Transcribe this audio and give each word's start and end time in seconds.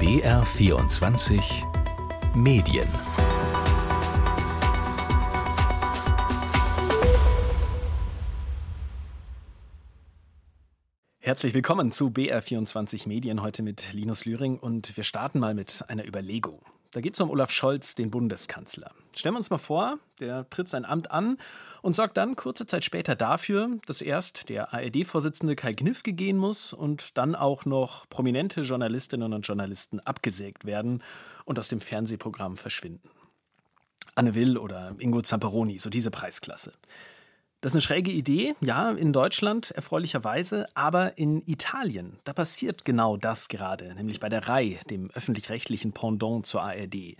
BR24 0.00 1.42
Medien 2.34 2.88
Herzlich 11.18 11.52
willkommen 11.52 11.92
zu 11.92 12.08
BR24 12.08 13.08
Medien 13.08 13.42
heute 13.42 13.62
mit 13.62 13.92
Linus 13.92 14.24
Lühring 14.24 14.58
und 14.58 14.96
wir 14.96 15.04
starten 15.04 15.38
mal 15.38 15.52
mit 15.52 15.84
einer 15.88 16.06
Überlegung. 16.06 16.62
Da 16.92 17.00
geht 17.00 17.14
es 17.14 17.20
um 17.20 17.30
Olaf 17.30 17.52
Scholz, 17.52 17.94
den 17.94 18.10
Bundeskanzler. 18.10 18.90
Stellen 19.14 19.34
wir 19.34 19.38
uns 19.38 19.50
mal 19.50 19.58
vor, 19.58 19.98
der 20.18 20.48
tritt 20.50 20.68
sein 20.68 20.84
Amt 20.84 21.10
an 21.12 21.38
und 21.82 21.94
sorgt 21.94 22.16
dann 22.16 22.34
kurze 22.34 22.66
Zeit 22.66 22.84
später 22.84 23.14
dafür, 23.14 23.78
dass 23.86 24.02
erst 24.02 24.48
der 24.48 24.74
ARD-Vorsitzende 24.74 25.54
Kai 25.54 25.72
Gnifke 25.72 26.12
gehen 26.12 26.36
muss 26.36 26.72
und 26.72 27.16
dann 27.16 27.36
auch 27.36 27.64
noch 27.64 28.08
prominente 28.08 28.62
Journalistinnen 28.62 29.32
und 29.32 29.46
Journalisten 29.46 30.00
abgesägt 30.00 30.64
werden 30.64 31.02
und 31.44 31.60
aus 31.60 31.68
dem 31.68 31.80
Fernsehprogramm 31.80 32.56
verschwinden. 32.56 33.08
Anne 34.16 34.34
Will 34.34 34.58
oder 34.58 34.94
Ingo 34.98 35.22
Zamperoni, 35.22 35.78
so 35.78 35.90
diese 35.90 36.10
Preisklasse. 36.10 36.72
Das 37.62 37.72
ist 37.72 37.74
eine 37.74 37.82
schräge 37.82 38.10
Idee, 38.10 38.54
ja, 38.62 38.90
in 38.90 39.12
Deutschland 39.12 39.70
erfreulicherweise, 39.72 40.66
aber 40.72 41.18
in 41.18 41.42
Italien, 41.46 42.16
da 42.24 42.32
passiert 42.32 42.86
genau 42.86 43.18
das 43.18 43.48
gerade, 43.48 43.94
nämlich 43.96 44.18
bei 44.18 44.30
der 44.30 44.48
RAI, 44.48 44.80
dem 44.88 45.10
öffentlich-rechtlichen 45.10 45.92
Pendant 45.92 46.46
zur 46.46 46.62
ARD. 46.62 47.16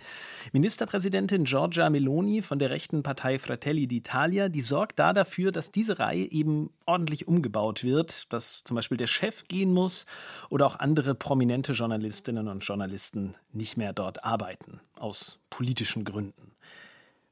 Ministerpräsidentin 0.51 1.43
Giorgia 1.43 1.91
Meloni 1.91 2.41
von 2.41 2.57
der 2.57 2.71
rechten 2.71 3.03
Partei 3.03 3.37
Fratelli 3.37 3.85
d'Italia, 3.85 4.49
die 4.49 4.61
sorgt 4.61 4.97
da 4.97 5.13
dafür, 5.13 5.51
dass 5.51 5.69
diese 5.69 5.99
RAI 5.99 6.27
eben 6.31 6.71
ordentlich 6.87 7.27
umgebaut 7.27 7.83
wird, 7.83 8.33
dass 8.33 8.63
zum 8.63 8.73
Beispiel 8.73 8.97
der 8.97 9.05
Chef 9.05 9.47
gehen 9.47 9.71
muss 9.71 10.07
oder 10.49 10.65
auch 10.65 10.79
andere 10.79 11.13
prominente 11.13 11.73
Journalistinnen 11.73 12.47
und 12.47 12.61
Journalisten 12.61 13.35
nicht 13.53 13.77
mehr 13.77 13.93
dort 13.93 14.23
arbeiten, 14.23 14.79
aus 14.95 15.37
politischen 15.51 16.03
Gründen. 16.03 16.50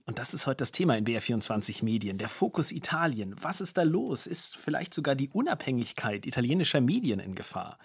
Und 0.09 0.17
das 0.17 0.33
ist 0.33 0.47
heute 0.47 0.57
das 0.57 0.71
Thema 0.71 0.97
in 0.97 1.05
BR24 1.05 1.85
Medien. 1.85 2.17
Der 2.17 2.29
Fokus 2.29 2.71
Italien. 2.71 3.35
Was 3.43 3.61
ist 3.61 3.77
da 3.77 3.83
los? 3.83 4.25
Ist 4.25 4.57
vielleicht 4.57 4.91
sogar 4.91 5.13
die 5.13 5.29
Unabhängigkeit 5.29 6.25
italienischer 6.25 6.81
Medien 6.81 7.19
in 7.19 7.35
Gefahr? 7.35 7.77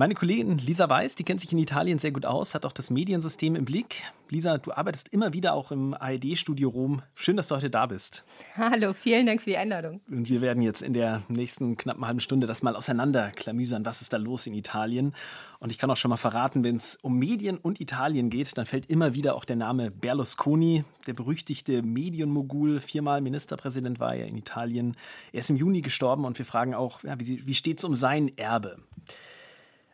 Meine 0.00 0.14
Kollegin 0.14 0.56
Lisa 0.56 0.88
Weiß, 0.88 1.14
die 1.14 1.24
kennt 1.24 1.42
sich 1.42 1.52
in 1.52 1.58
Italien 1.58 1.98
sehr 1.98 2.10
gut 2.10 2.24
aus, 2.24 2.54
hat 2.54 2.64
auch 2.64 2.72
das 2.72 2.88
Mediensystem 2.88 3.54
im 3.54 3.66
Blick. 3.66 4.02
Lisa, 4.30 4.56
du 4.56 4.72
arbeitest 4.72 5.12
immer 5.12 5.34
wieder 5.34 5.52
auch 5.52 5.72
im 5.72 5.92
ARD-Studio 5.92 6.70
Rom. 6.70 7.02
Schön, 7.14 7.36
dass 7.36 7.48
du 7.48 7.56
heute 7.56 7.68
da 7.68 7.84
bist. 7.84 8.24
Hallo, 8.56 8.94
vielen 8.94 9.26
Dank 9.26 9.42
für 9.42 9.50
die 9.50 9.58
Einladung. 9.58 10.00
Und 10.08 10.30
wir 10.30 10.40
werden 10.40 10.62
jetzt 10.62 10.80
in 10.80 10.94
der 10.94 11.22
nächsten 11.28 11.76
knappen 11.76 12.06
halben 12.06 12.20
Stunde 12.20 12.46
das 12.46 12.62
mal 12.62 12.76
auseinanderklamüsern, 12.76 13.84
was 13.84 14.00
ist 14.00 14.14
da 14.14 14.16
los 14.16 14.46
in 14.46 14.54
Italien. 14.54 15.14
Und 15.58 15.70
ich 15.70 15.76
kann 15.76 15.90
auch 15.90 15.98
schon 15.98 16.08
mal 16.08 16.16
verraten, 16.16 16.64
wenn 16.64 16.76
es 16.76 16.96
um 17.02 17.18
Medien 17.18 17.58
und 17.58 17.78
Italien 17.78 18.30
geht, 18.30 18.56
dann 18.56 18.64
fällt 18.64 18.88
immer 18.88 19.12
wieder 19.12 19.34
auch 19.34 19.44
der 19.44 19.56
Name 19.56 19.90
Berlusconi, 19.90 20.82
der 21.08 21.12
berüchtigte 21.12 21.82
Medienmogul, 21.82 22.80
viermal 22.80 23.20
Ministerpräsident 23.20 24.00
war 24.00 24.14
er 24.14 24.28
in 24.28 24.38
Italien. 24.38 24.96
Er 25.32 25.40
ist 25.40 25.50
im 25.50 25.56
Juni 25.56 25.82
gestorben 25.82 26.24
und 26.24 26.38
wir 26.38 26.46
fragen 26.46 26.72
auch, 26.72 27.02
ja, 27.02 27.20
wie, 27.20 27.46
wie 27.46 27.54
steht 27.54 27.80
es 27.80 27.84
um 27.84 27.94
sein 27.94 28.34
Erbe? 28.38 28.78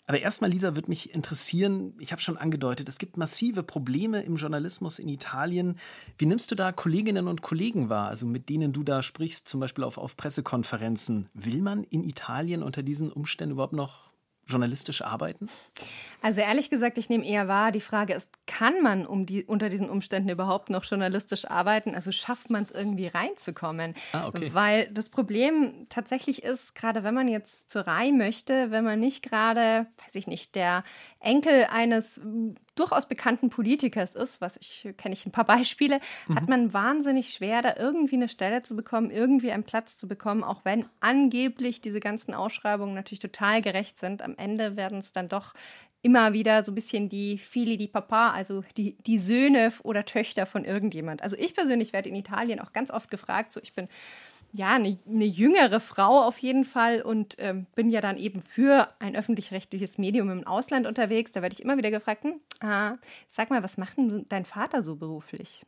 Aber 0.08 0.20
erstmal, 0.20 0.50
Lisa, 0.50 0.76
würde 0.76 0.88
mich 0.88 1.14
interessieren, 1.14 1.94
ich 1.98 2.12
habe 2.12 2.22
schon 2.22 2.36
angedeutet, 2.36 2.88
es 2.88 2.98
gibt 2.98 3.16
massive 3.16 3.64
Probleme 3.64 4.22
im 4.22 4.36
Journalismus 4.36 5.00
in 5.00 5.08
Italien. 5.08 5.78
Wie 6.16 6.26
nimmst 6.26 6.50
du 6.50 6.54
da 6.54 6.70
Kolleginnen 6.70 7.26
und 7.26 7.42
Kollegen 7.42 7.88
wahr, 7.88 8.08
also 8.08 8.24
mit 8.24 8.48
denen 8.48 8.72
du 8.72 8.84
da 8.84 9.02
sprichst, 9.02 9.48
zum 9.48 9.58
Beispiel 9.58 9.82
auf, 9.82 9.98
auf 9.98 10.16
Pressekonferenzen? 10.16 11.28
Will 11.34 11.60
man 11.60 11.82
in 11.82 12.04
Italien 12.04 12.62
unter 12.62 12.84
diesen 12.84 13.10
Umständen 13.10 13.54
überhaupt 13.54 13.72
noch 13.72 14.05
journalistisch 14.46 15.02
arbeiten? 15.02 15.48
Also 16.22 16.40
ehrlich 16.40 16.70
gesagt, 16.70 16.98
ich 16.98 17.08
nehme 17.08 17.26
eher 17.26 17.48
wahr, 17.48 17.72
die 17.72 17.80
Frage 17.80 18.14
ist, 18.14 18.30
kann 18.46 18.82
man 18.82 19.06
um 19.06 19.26
die, 19.26 19.44
unter 19.44 19.68
diesen 19.68 19.90
Umständen 19.90 20.28
überhaupt 20.28 20.70
noch 20.70 20.84
journalistisch 20.84 21.44
arbeiten? 21.50 21.94
Also 21.94 22.12
schafft 22.12 22.50
man 22.50 22.62
es 22.62 22.70
irgendwie 22.70 23.08
reinzukommen? 23.08 23.94
Ah, 24.12 24.28
okay. 24.28 24.50
Weil 24.52 24.88
das 24.92 25.08
Problem 25.08 25.86
tatsächlich 25.88 26.42
ist, 26.42 26.74
gerade 26.74 27.02
wenn 27.04 27.14
man 27.14 27.28
jetzt 27.28 27.68
zur 27.68 27.82
Reihe 27.82 28.12
möchte, 28.12 28.70
wenn 28.70 28.84
man 28.84 29.00
nicht 29.00 29.22
gerade, 29.22 29.86
weiß 30.04 30.14
ich 30.14 30.26
nicht, 30.26 30.54
der 30.54 30.84
Enkel 31.20 31.66
eines 31.70 32.20
durchaus 32.76 33.06
bekannten 33.06 33.50
Politikers 33.50 34.14
ist, 34.14 34.40
was 34.40 34.56
ich 34.58 34.88
kenne 34.96 35.14
ich 35.14 35.26
ein 35.26 35.32
paar 35.32 35.44
Beispiele, 35.44 36.00
mhm. 36.28 36.36
hat 36.36 36.48
man 36.48 36.72
wahnsinnig 36.72 37.32
schwer, 37.32 37.62
da 37.62 37.74
irgendwie 37.76 38.16
eine 38.16 38.28
Stelle 38.28 38.62
zu 38.62 38.76
bekommen, 38.76 39.10
irgendwie 39.10 39.50
einen 39.50 39.64
Platz 39.64 39.96
zu 39.96 40.06
bekommen, 40.06 40.44
auch 40.44 40.64
wenn 40.64 40.86
angeblich 41.00 41.80
diese 41.80 42.00
ganzen 42.00 42.34
Ausschreibungen 42.34 42.94
natürlich 42.94 43.20
total 43.20 43.62
gerecht 43.62 43.98
sind. 43.98 44.22
Am 44.22 44.36
Ende 44.36 44.76
werden 44.76 44.98
es 44.98 45.12
dann 45.12 45.28
doch 45.28 45.54
immer 46.02 46.32
wieder 46.32 46.62
so 46.62 46.70
ein 46.70 46.76
bisschen 46.76 47.08
die 47.08 47.36
Fili 47.36 47.76
di 47.76 47.88
Papa, 47.88 48.30
also 48.30 48.62
die, 48.76 48.96
die 48.98 49.18
Söhne 49.18 49.72
oder 49.82 50.04
Töchter 50.04 50.46
von 50.46 50.64
irgendjemand. 50.64 51.20
Also 51.20 51.36
ich 51.36 51.52
persönlich 51.52 51.92
werde 51.92 52.08
in 52.08 52.14
Italien 52.14 52.60
auch 52.60 52.72
ganz 52.72 52.92
oft 52.92 53.10
gefragt, 53.10 53.50
so 53.50 53.60
ich 53.60 53.72
bin 53.72 53.88
ja, 54.56 54.74
eine, 54.74 54.98
eine, 55.06 55.24
jüngere 55.24 55.80
Frau 55.80 56.22
auf 56.22 56.38
jeden 56.38 56.64
Fall 56.64 57.02
und 57.02 57.36
ähm, 57.38 57.66
bin 57.74 57.90
ja 57.90 58.00
dann 58.00 58.16
eben 58.16 58.42
für 58.42 58.88
ein 58.98 59.14
öffentlich-rechtliches 59.14 59.98
Medium 59.98 60.30
im 60.30 60.46
Ausland 60.46 60.86
unterwegs. 60.86 61.32
Da 61.32 61.42
werde 61.42 61.52
ich 61.52 61.62
immer 61.62 61.76
wieder 61.76 61.90
gefragt, 61.90 62.24
ah, 62.60 62.96
sag 63.28 63.50
mal, 63.50 63.62
was 63.62 63.76
macht 63.76 63.98
denn 63.98 64.24
dein 64.28 64.44
Vater 64.44 64.82
so 64.82 64.96
beruflich? 64.96 65.64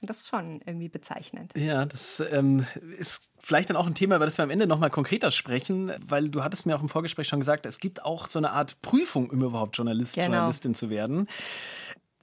Das 0.00 0.20
ist 0.20 0.28
schon 0.28 0.60
irgendwie 0.66 0.88
bezeichnend. 0.88 1.52
Ja, 1.56 1.84
das 1.84 2.22
ähm, 2.30 2.66
ist 2.98 3.28
vielleicht 3.38 3.70
dann 3.70 3.76
auch 3.76 3.86
ein 3.86 3.94
Thema, 3.94 4.16
über 4.16 4.24
das 4.24 4.38
wir 4.38 4.42
am 4.42 4.50
Ende 4.50 4.66
nochmal 4.66 4.90
konkreter 4.90 5.30
sprechen, 5.30 5.92
weil 6.06 6.28
du 6.28 6.42
hattest 6.42 6.66
mir 6.66 6.76
auch 6.76 6.82
im 6.82 6.88
Vorgespräch 6.88 7.28
schon 7.28 7.40
gesagt, 7.40 7.66
es 7.66 7.78
gibt 7.78 8.04
auch 8.04 8.28
so 8.28 8.38
eine 8.38 8.50
Art 8.50 8.80
Prüfung, 8.82 9.30
um 9.30 9.42
überhaupt 9.42 9.76
Journalist, 9.76 10.14
genau. 10.14 10.26
Journalistin 10.26 10.74
zu 10.74 10.90
werden. 10.90 11.28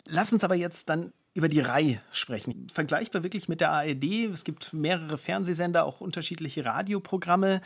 Lass 0.08 0.34
uns 0.34 0.44
aber 0.44 0.56
jetzt 0.56 0.90
dann 0.90 1.14
über 1.34 1.50
die 1.50 1.62
Reihe 1.62 2.02
sprechen. 2.12 2.68
Vergleichbar 2.69 3.24
wirklich 3.24 3.47
mit 3.47 3.62
der 3.62 3.72
ARD. 3.72 4.03
Es 4.34 4.44
gibt 4.44 4.74
mehrere 4.74 5.18
Fernsehsender, 5.18 5.86
auch 5.86 6.02
unterschiedliche 6.02 6.66
Radioprogramme. 6.66 7.62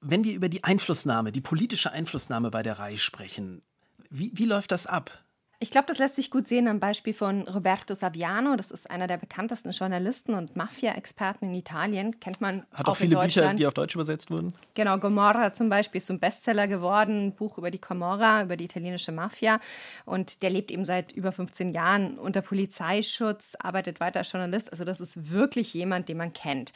Wenn 0.00 0.24
wir 0.24 0.34
über 0.34 0.48
die 0.48 0.64
Einflussnahme, 0.64 1.32
die 1.32 1.40
politische 1.40 1.92
Einflussnahme 1.92 2.50
bei 2.50 2.62
der 2.62 2.78
Reihe 2.78 2.98
sprechen, 2.98 3.62
wie, 4.10 4.32
wie 4.34 4.44
läuft 4.44 4.72
das 4.72 4.86
ab? 4.86 5.21
Ich 5.62 5.70
glaube, 5.70 5.86
das 5.86 5.98
lässt 5.98 6.16
sich 6.16 6.28
gut 6.28 6.48
sehen 6.48 6.66
am 6.66 6.80
Beispiel 6.80 7.14
von 7.14 7.42
Roberto 7.42 7.94
Saviano. 7.94 8.56
Das 8.56 8.72
ist 8.72 8.90
einer 8.90 9.06
der 9.06 9.16
bekanntesten 9.16 9.70
Journalisten 9.70 10.34
und 10.34 10.56
Mafia-Experten 10.56 11.50
in 11.50 11.54
Italien. 11.54 12.18
Kennt 12.18 12.40
man 12.40 12.64
Hat 12.72 12.86
auch, 12.86 12.92
auch 12.92 12.96
viele 12.96 13.16
Bücher, 13.16 13.54
die 13.54 13.64
auf 13.64 13.72
Deutsch 13.72 13.94
übersetzt 13.94 14.28
wurden. 14.32 14.52
Genau, 14.74 14.98
Gomorra 14.98 15.54
zum 15.54 15.68
Beispiel 15.68 15.98
ist 15.98 16.08
so 16.08 16.14
ein 16.14 16.18
Bestseller 16.18 16.66
geworden. 16.66 17.26
Ein 17.26 17.32
Buch 17.36 17.58
über 17.58 17.70
die 17.70 17.78
Camorra, 17.78 18.42
über 18.42 18.56
die 18.56 18.64
italienische 18.64 19.12
Mafia. 19.12 19.60
Und 20.04 20.42
der 20.42 20.50
lebt 20.50 20.72
eben 20.72 20.84
seit 20.84 21.12
über 21.12 21.30
15 21.30 21.72
Jahren 21.72 22.18
unter 22.18 22.42
Polizeischutz, 22.42 23.54
arbeitet 23.60 24.00
weiter 24.00 24.18
als 24.18 24.32
Journalist. 24.32 24.72
Also 24.72 24.84
das 24.84 25.00
ist 25.00 25.30
wirklich 25.30 25.72
jemand, 25.74 26.08
den 26.08 26.16
man 26.16 26.32
kennt. 26.32 26.72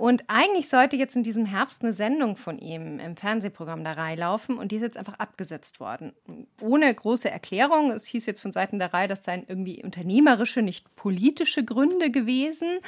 Und 0.00 0.24
eigentlich 0.28 0.70
sollte 0.70 0.96
jetzt 0.96 1.14
in 1.14 1.22
diesem 1.22 1.44
Herbst 1.44 1.82
eine 1.82 1.92
Sendung 1.92 2.36
von 2.36 2.58
ihm 2.58 2.98
im 2.98 3.16
Fernsehprogramm 3.16 3.84
der 3.84 3.98
Reihe 3.98 4.16
laufen 4.16 4.56
und 4.56 4.72
die 4.72 4.76
ist 4.76 4.82
jetzt 4.82 4.96
einfach 4.96 5.18
abgesetzt 5.18 5.78
worden. 5.78 6.14
Ohne 6.62 6.92
große 6.94 7.30
Erklärung. 7.30 7.90
Es 7.90 8.06
hieß 8.06 8.24
jetzt 8.24 8.40
von 8.40 8.50
Seiten 8.50 8.78
der 8.78 8.94
Reihe, 8.94 9.08
das 9.08 9.24
seien 9.24 9.44
irgendwie 9.46 9.84
unternehmerische, 9.84 10.62
nicht 10.62 10.96
politische 10.96 11.66
Gründe 11.66 12.10
gewesen. 12.10 12.78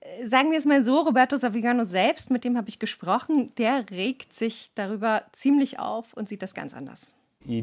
Äh, 0.00 0.26
sagen 0.26 0.50
wir 0.50 0.56
es 0.56 0.64
mal 0.64 0.82
so, 0.82 1.00
Roberto 1.00 1.36
Savigano 1.36 1.84
selbst, 1.84 2.30
mit 2.30 2.44
dem 2.44 2.56
habe 2.56 2.70
ich 2.70 2.78
gesprochen, 2.78 3.52
der 3.58 3.84
regt 3.90 4.32
sich 4.32 4.70
darüber 4.74 5.24
ziemlich 5.32 5.78
auf 5.78 6.14
und 6.14 6.30
sieht 6.30 6.40
das 6.40 6.54
ganz 6.54 6.72
anders. 6.72 7.14
Die 7.44 7.60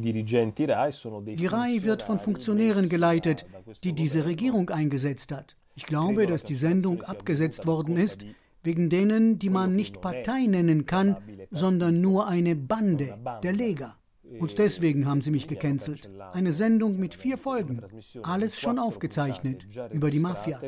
RAI 1.48 1.84
wird 1.84 2.04
von 2.04 2.20
Funktionären 2.20 2.88
geleitet, 2.88 3.48
die 3.84 3.94
diese 3.94 4.26
Regierung 4.26 4.70
eingesetzt 4.70 5.32
hat. 5.32 5.56
Ich 5.74 5.88
glaube, 5.88 6.28
dass 6.28 6.44
die 6.44 6.56
Sendung 6.56 7.02
abgesetzt 7.02 7.66
worden 7.66 7.98
ist, 7.98 8.26
wegen 8.66 8.90
denen, 8.90 9.40
die 9.40 9.50
man 9.50 9.76
nicht 9.76 10.02
Partei 10.02 10.46
nennen 10.48 10.86
kann, 10.86 11.18
sondern 11.52 12.02
nur 12.02 12.28
eine 12.28 12.56
Bande, 12.56 13.18
der 13.44 13.54
Lega. 13.54 13.98
Und 14.40 14.58
deswegen 14.58 15.06
haben 15.06 15.22
sie 15.22 15.32
mich 15.32 15.48
gecancelt. 15.48 16.10
Eine 16.34 16.52
Sendung 16.52 16.98
mit 16.98 17.16
vier 17.16 17.38
Folgen. 17.38 17.82
Alles 18.24 18.60
schon 18.60 18.80
aufgezeichnet 18.80 19.66
über 19.92 20.10
die 20.10 20.20
Mafia. 20.20 20.60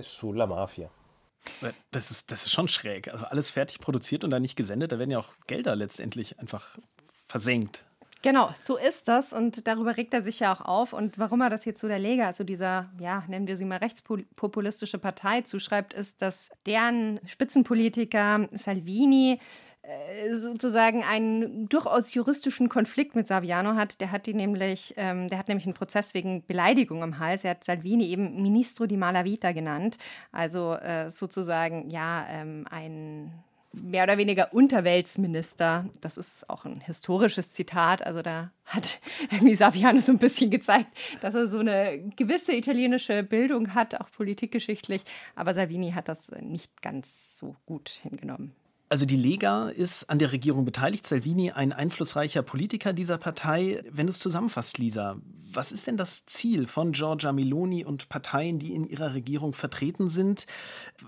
Das 1.91 2.11
ist, 2.11 2.31
das 2.31 2.45
ist 2.45 2.51
schon 2.51 2.67
schräg. 2.67 3.09
Also 3.09 3.25
alles 3.25 3.49
fertig 3.49 3.79
produziert 3.79 4.23
und 4.23 4.31
dann 4.31 4.41
nicht 4.41 4.55
gesendet. 4.55 4.91
Da 4.91 4.99
werden 4.99 5.11
ja 5.11 5.19
auch 5.19 5.33
Gelder 5.47 5.75
letztendlich 5.75 6.39
einfach 6.39 6.77
versenkt. 7.25 7.83
Genau, 8.23 8.49
so 8.59 8.77
ist 8.77 9.07
das 9.07 9.31
und 9.31 9.67
darüber 9.67 9.95
regt 9.95 10.13
er 10.13 10.21
sich 10.21 10.39
ja 10.39 10.53
auch 10.53 10.61
auf. 10.61 10.93
Und 10.93 11.19
warum 11.19 11.41
er 11.41 11.49
das 11.49 11.65
jetzt 11.65 11.79
so 11.79 11.87
der 11.87 11.99
Lega, 11.99 12.25
also 12.25 12.43
dieser, 12.43 12.89
ja, 12.99 13.23
nennen 13.27 13.47
wir 13.47 13.57
sie 13.57 13.65
mal 13.65 13.77
rechtspopulistische 13.77 14.97
Partei 14.97 15.41
zuschreibt, 15.41 15.93
ist, 15.93 16.21
dass 16.21 16.49
deren 16.65 17.19
Spitzenpolitiker 17.27 18.49
Salvini 18.53 19.39
äh, 19.87 20.35
sozusagen 20.35 21.03
einen 21.03 21.69
durchaus 21.69 22.13
juristischen 22.13 22.69
Konflikt 22.69 23.15
mit 23.15 23.27
Saviano 23.27 23.75
hat. 23.75 24.01
Der 24.01 24.11
hat 24.11 24.25
die 24.25 24.33
nämlich, 24.33 24.95
ähm, 24.97 25.27
der 25.27 25.37
hat 25.37 25.47
nämlich 25.47 25.65
einen 25.65 25.75
Prozess 25.75 26.13
wegen 26.13 26.43
Beleidigung 26.45 27.03
im 27.03 27.19
Hals. 27.19 27.43
Er 27.43 27.51
hat 27.51 27.63
Salvini 27.63 28.07
eben 28.07 28.41
Ministro 28.41 28.87
di 28.87 28.97
Malavita 28.97 29.51
genannt, 29.51 29.97
also 30.31 30.73
äh, 30.73 31.11
sozusagen 31.11 31.89
ja 31.89 32.25
ähm, 32.29 32.65
ein 32.69 33.31
mehr 33.73 34.03
oder 34.03 34.17
weniger 34.17 34.53
Unterweltsminister. 34.53 35.85
Das 36.01 36.17
ist 36.17 36.49
auch 36.49 36.65
ein 36.65 36.81
historisches 36.81 37.51
Zitat. 37.51 38.05
Also 38.05 38.21
da 38.21 38.51
hat 38.65 38.99
irgendwie 39.31 39.55
Saviano 39.55 39.99
so 39.99 40.11
ein 40.11 40.19
bisschen 40.19 40.49
gezeigt, 40.51 40.87
dass 41.21 41.35
er 41.35 41.47
so 41.47 41.59
eine 41.59 41.99
gewisse 42.15 42.55
italienische 42.55 43.23
Bildung 43.23 43.73
hat, 43.73 43.99
auch 43.99 44.11
politikgeschichtlich. 44.11 45.03
Aber 45.35 45.53
Salvini 45.53 45.91
hat 45.91 46.07
das 46.07 46.31
nicht 46.41 46.81
ganz 46.81 47.37
so 47.37 47.55
gut 47.65 47.89
hingenommen. 47.89 48.55
Also 48.89 49.05
die 49.05 49.17
Lega 49.17 49.67
ist 49.69 50.09
an 50.09 50.17
der 50.17 50.31
Regierung 50.31 50.63
beteiligt, 50.63 51.05
Salvini 51.05 51.51
ein 51.51 51.73
einflussreicher 51.73 52.41
Politiker 52.41 52.93
dieser 52.93 53.17
Partei. 53.17 53.83
Wenn 53.91 54.07
du 54.07 54.11
es 54.11 54.19
zusammenfasst, 54.19 54.77
Lisa, 54.77 55.17
was 55.51 55.71
ist 55.71 55.87
denn 55.87 55.97
das 55.97 56.25
Ziel 56.25 56.67
von 56.67 56.93
Giorgia 56.93 57.33
Meloni 57.33 57.83
und 57.83 58.07
Parteien, 58.09 58.59
die 58.59 58.73
in 58.73 58.85
ihrer 58.85 59.13
Regierung 59.13 59.53
vertreten 59.53 60.07
sind? 60.07 60.45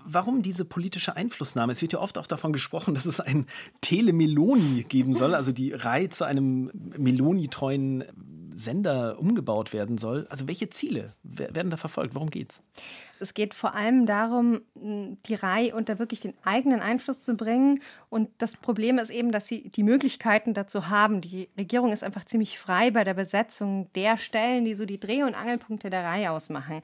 Warum 0.04 0.42
diese 0.42 0.64
politische 0.64 1.16
Einflussnahme? 1.16 1.72
Es 1.72 1.80
wird 1.80 1.94
ja 1.94 2.00
oft 2.00 2.18
auch 2.18 2.26
davon 2.26 2.52
gesprochen, 2.52 2.94
dass 2.94 3.06
es 3.06 3.20
ein 3.20 3.46
Tele-Meloni 3.80 4.84
geben 4.88 5.14
soll, 5.14 5.34
also 5.34 5.52
die 5.52 5.72
Reihe 5.72 6.10
zu 6.10 6.24
einem 6.24 6.70
Meloni-treuen 6.98 8.04
Sender 8.54 9.18
umgebaut 9.18 9.72
werden 9.72 9.98
soll. 9.98 10.26
Also 10.30 10.48
welche 10.48 10.70
Ziele 10.70 11.14
werden 11.22 11.70
da 11.70 11.76
verfolgt? 11.76 12.14
Worum 12.14 12.30
geht's? 12.30 12.62
Es 13.20 13.34
geht 13.34 13.52
vor 13.52 13.74
allem 13.74 14.06
darum, 14.06 14.62
die 14.74 15.34
Rai 15.34 15.74
unter 15.74 15.98
wirklich 15.98 16.20
den 16.20 16.32
eigenen 16.42 16.80
Einfluss 16.80 17.20
zu 17.20 17.34
bringen. 17.34 17.82
Und 18.08 18.30
das 18.38 18.56
Problem 18.56 18.98
ist 18.98 19.10
eben, 19.10 19.30
dass 19.30 19.46
sie 19.46 19.68
die 19.68 19.82
Möglichkeiten 19.82 20.54
dazu 20.54 20.88
haben. 20.88 21.20
Die 21.20 21.48
Regierung 21.56 21.92
ist 21.92 22.02
einfach 22.02 22.24
ziemlich 22.24 22.58
frei 22.58 22.90
bei 22.90 23.04
der 23.04 23.14
Besetzung 23.14 23.92
der 23.94 24.16
Stellen, 24.16 24.64
die 24.64 24.74
so 24.74 24.86
die 24.86 24.98
Dreh- 24.98 25.22
und 25.22 25.34
Angelpunkte 25.34 25.90
der 25.90 26.02
Rai 26.04 26.30
ausmachen. 26.30 26.80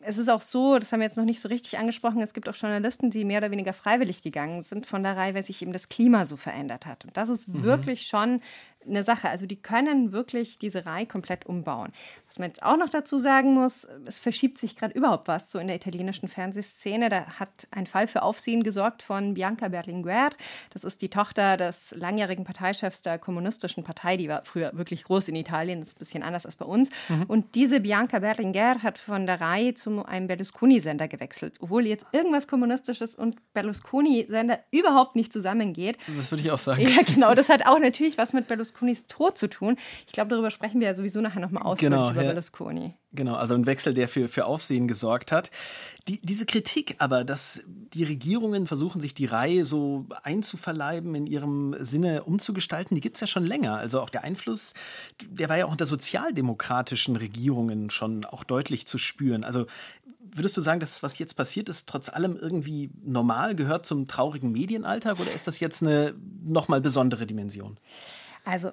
Es 0.00 0.16
ist 0.16 0.30
auch 0.30 0.42
so, 0.42 0.78
das 0.78 0.90
haben 0.90 1.00
wir 1.00 1.06
jetzt 1.06 1.18
noch 1.18 1.24
nicht 1.24 1.40
so 1.40 1.48
richtig 1.48 1.78
angesprochen, 1.78 2.22
es 2.22 2.32
gibt 2.32 2.48
auch 2.48 2.54
Journalisten, 2.54 3.10
die 3.10 3.26
mehr 3.26 3.38
oder 3.38 3.50
weniger 3.50 3.74
freiwillig 3.74 4.22
gegangen 4.22 4.62
sind 4.62 4.86
von 4.86 5.02
der 5.02 5.16
Rai, 5.16 5.34
weil 5.34 5.44
sich 5.44 5.60
eben 5.60 5.74
das 5.74 5.90
Klima 5.90 6.24
so 6.24 6.36
verändert 6.36 6.86
hat. 6.86 7.04
Und 7.04 7.16
das 7.16 7.28
ist 7.28 7.46
mhm. 7.46 7.62
wirklich 7.62 8.06
schon 8.06 8.40
eine 8.88 9.04
Sache. 9.04 9.28
Also 9.28 9.46
die 9.46 9.56
können 9.56 10.12
wirklich 10.12 10.58
diese 10.58 10.86
Reihe 10.86 11.06
komplett 11.06 11.46
umbauen. 11.46 11.92
Was 12.26 12.38
man 12.38 12.48
jetzt 12.48 12.62
auch 12.62 12.76
noch 12.76 12.88
dazu 12.88 13.18
sagen 13.18 13.54
muss, 13.54 13.86
es 14.06 14.20
verschiebt 14.20 14.58
sich 14.58 14.76
gerade 14.76 14.94
überhaupt 14.94 15.28
was 15.28 15.50
so 15.50 15.58
in 15.58 15.66
der 15.66 15.76
italienischen 15.76 16.28
Fernsehszene. 16.28 17.08
Da 17.08 17.26
hat 17.38 17.66
ein 17.70 17.86
Fall 17.86 18.06
für 18.06 18.22
Aufsehen 18.22 18.62
gesorgt 18.62 19.02
von 19.02 19.34
Bianca 19.34 19.68
Berlinguer. 19.68 20.30
Das 20.70 20.84
ist 20.84 21.02
die 21.02 21.08
Tochter 21.08 21.56
des 21.56 21.94
langjährigen 21.96 22.44
Parteichefs 22.44 23.02
der 23.02 23.18
kommunistischen 23.18 23.84
Partei. 23.84 24.16
Die 24.16 24.28
war 24.28 24.44
früher 24.44 24.70
wirklich 24.74 25.04
groß 25.04 25.28
in 25.28 25.36
Italien. 25.36 25.80
Das 25.80 25.88
ist 25.88 25.96
ein 25.96 25.98
bisschen 26.00 26.22
anders 26.22 26.46
als 26.46 26.56
bei 26.56 26.64
uns. 26.64 26.90
Mhm. 27.08 27.24
Und 27.24 27.54
diese 27.54 27.80
Bianca 27.80 28.18
Berlinguer 28.18 28.82
hat 28.82 28.98
von 28.98 29.26
der 29.26 29.40
Reihe 29.40 29.74
zu 29.74 30.04
einem 30.04 30.26
Berlusconi-Sender 30.26 31.08
gewechselt. 31.08 31.56
Obwohl 31.60 31.86
jetzt 31.86 32.06
irgendwas 32.12 32.46
Kommunistisches 32.48 33.14
und 33.14 33.36
Berlusconi-Sender 33.54 34.60
überhaupt 34.70 35.16
nicht 35.16 35.32
zusammengeht. 35.32 35.98
Das 36.16 36.30
würde 36.30 36.42
ich 36.42 36.50
auch 36.50 36.58
sagen. 36.58 36.82
Ja, 36.82 37.02
genau. 37.02 37.34
Das 37.34 37.48
hat 37.48 37.66
auch 37.66 37.78
natürlich 37.78 38.18
was 38.18 38.32
mit 38.32 38.48
Berlusconis 38.78 39.06
Tod 39.06 39.38
zu 39.38 39.48
tun. 39.48 39.76
Ich 40.06 40.12
glaube, 40.12 40.30
darüber 40.30 40.50
sprechen 40.50 40.80
wir 40.80 40.88
ja 40.88 40.94
sowieso 40.94 41.20
nachher 41.20 41.40
nochmal 41.40 41.62
ausführlich 41.64 41.98
genau, 41.98 42.10
über 42.10 42.22
ja. 42.22 42.28
Berlusconi. 42.28 42.94
Genau, 43.12 43.34
also 43.34 43.54
ein 43.54 43.66
Wechsel, 43.66 43.94
der 43.94 44.08
für, 44.08 44.28
für 44.28 44.44
Aufsehen 44.44 44.86
gesorgt 44.86 45.32
hat. 45.32 45.50
Die, 46.08 46.20
diese 46.22 46.46
Kritik 46.46 46.96
aber, 46.98 47.24
dass 47.24 47.62
die 47.66 48.04
Regierungen 48.04 48.66
versuchen, 48.66 49.00
sich 49.00 49.14
die 49.14 49.26
Reihe 49.26 49.64
so 49.64 50.06
einzuverleiben, 50.22 51.14
in 51.14 51.26
ihrem 51.26 51.74
Sinne 51.80 52.24
umzugestalten, 52.24 52.94
die 52.94 53.00
gibt 53.00 53.16
es 53.16 53.20
ja 53.20 53.26
schon 53.26 53.44
länger. 53.44 53.76
Also 53.76 54.00
auch 54.00 54.10
der 54.10 54.24
Einfluss, 54.24 54.74
der 55.26 55.48
war 55.48 55.56
ja 55.56 55.66
auch 55.66 55.72
unter 55.72 55.86
sozialdemokratischen 55.86 57.16
Regierungen 57.16 57.90
schon 57.90 58.24
auch 58.24 58.44
deutlich 58.44 58.86
zu 58.86 58.98
spüren. 58.98 59.44
Also 59.44 59.66
würdest 60.34 60.56
du 60.56 60.60
sagen, 60.60 60.80
dass 60.80 61.02
was 61.02 61.18
jetzt 61.18 61.34
passiert 61.34 61.68
ist, 61.68 61.88
trotz 61.88 62.08
allem 62.08 62.36
irgendwie 62.36 62.90
normal, 63.02 63.54
gehört 63.54 63.86
zum 63.86 64.06
traurigen 64.06 64.52
Medienalltag 64.52 65.20
oder 65.20 65.32
ist 65.32 65.46
das 65.46 65.60
jetzt 65.60 65.82
eine 65.82 66.14
nochmal 66.44 66.80
besondere 66.80 67.26
Dimension? 67.26 67.78
Also 68.48 68.70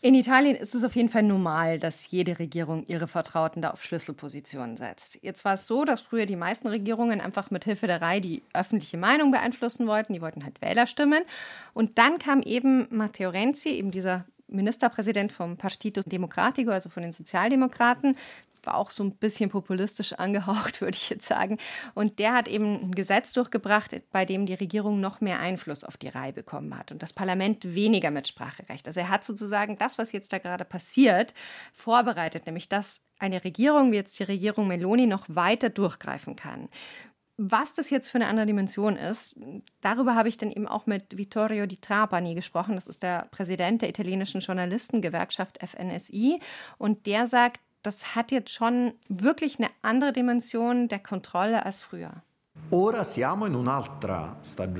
in 0.00 0.14
Italien 0.14 0.56
ist 0.56 0.74
es 0.74 0.84
auf 0.84 0.96
jeden 0.96 1.10
Fall 1.10 1.22
normal, 1.22 1.78
dass 1.78 2.10
jede 2.10 2.38
Regierung 2.38 2.86
ihre 2.86 3.08
Vertrauten 3.08 3.60
da 3.60 3.70
auf 3.70 3.84
Schlüsselpositionen 3.84 4.78
setzt. 4.78 5.18
Jetzt 5.22 5.44
war 5.44 5.54
es 5.54 5.66
so, 5.66 5.84
dass 5.84 6.00
früher 6.00 6.24
die 6.24 6.36
meisten 6.36 6.66
Regierungen 6.66 7.20
einfach 7.20 7.50
mit 7.50 7.64
Hilfe 7.64 7.86
der 7.86 8.00
Reihe 8.00 8.22
die 8.22 8.42
öffentliche 8.54 8.96
Meinung 8.96 9.30
beeinflussen 9.30 9.86
wollten. 9.86 10.14
Die 10.14 10.22
wollten 10.22 10.44
halt 10.44 10.62
Wählerstimmen. 10.62 11.24
Und 11.74 11.98
dann 11.98 12.18
kam 12.18 12.40
eben 12.40 12.86
Matteo 12.90 13.28
Renzi, 13.28 13.68
eben 13.68 13.90
dieser 13.90 14.24
Ministerpräsident 14.46 15.30
vom 15.30 15.58
Partito 15.58 16.00
Democratico, 16.02 16.70
also 16.70 16.88
von 16.88 17.02
den 17.02 17.12
Sozialdemokraten, 17.12 18.16
auch 18.74 18.90
so 18.90 19.02
ein 19.02 19.16
bisschen 19.16 19.50
populistisch 19.50 20.12
angehaucht, 20.18 20.80
würde 20.80 20.96
ich 20.96 21.10
jetzt 21.10 21.26
sagen. 21.26 21.58
Und 21.94 22.18
der 22.18 22.34
hat 22.34 22.48
eben 22.48 22.88
ein 22.88 22.92
Gesetz 22.92 23.32
durchgebracht, 23.32 24.00
bei 24.12 24.24
dem 24.24 24.46
die 24.46 24.54
Regierung 24.54 25.00
noch 25.00 25.20
mehr 25.20 25.40
Einfluss 25.40 25.84
auf 25.84 25.96
die 25.96 26.08
Reihe 26.08 26.32
bekommen 26.32 26.76
hat 26.76 26.92
und 26.92 27.02
das 27.02 27.12
Parlament 27.12 27.74
weniger 27.74 28.10
Mitspracherecht. 28.10 28.86
Also 28.86 29.00
er 29.00 29.08
hat 29.08 29.24
sozusagen 29.24 29.78
das, 29.78 29.98
was 29.98 30.12
jetzt 30.12 30.32
da 30.32 30.38
gerade 30.38 30.64
passiert, 30.64 31.34
vorbereitet, 31.72 32.46
nämlich 32.46 32.68
dass 32.68 33.02
eine 33.18 33.44
Regierung 33.44 33.92
wie 33.92 33.96
jetzt 33.96 34.18
die 34.18 34.24
Regierung 34.24 34.68
Meloni 34.68 35.06
noch 35.06 35.24
weiter 35.28 35.70
durchgreifen 35.70 36.36
kann. 36.36 36.68
Was 37.40 37.72
das 37.72 37.88
jetzt 37.90 38.08
für 38.08 38.18
eine 38.18 38.26
andere 38.26 38.46
Dimension 38.46 38.96
ist, 38.96 39.38
darüber 39.80 40.16
habe 40.16 40.28
ich 40.28 40.38
dann 40.38 40.50
eben 40.50 40.66
auch 40.66 40.86
mit 40.86 41.16
Vittorio 41.16 41.66
Di 41.66 41.76
Trapani 41.76 42.34
gesprochen. 42.34 42.74
Das 42.74 42.88
ist 42.88 43.04
der 43.04 43.28
Präsident 43.30 43.80
der 43.80 43.88
italienischen 43.88 44.40
Journalistengewerkschaft 44.40 45.60
FNSI. 45.64 46.40
Und 46.78 47.06
der 47.06 47.28
sagt, 47.28 47.60
das 47.82 48.14
hat 48.14 48.32
jetzt 48.32 48.50
schon 48.50 48.94
wirklich 49.08 49.58
eine 49.58 49.68
andere 49.82 50.12
Dimension 50.12 50.88
der 50.88 50.98
Kontrolle 50.98 51.64
als 51.64 51.82
früher. 51.82 52.22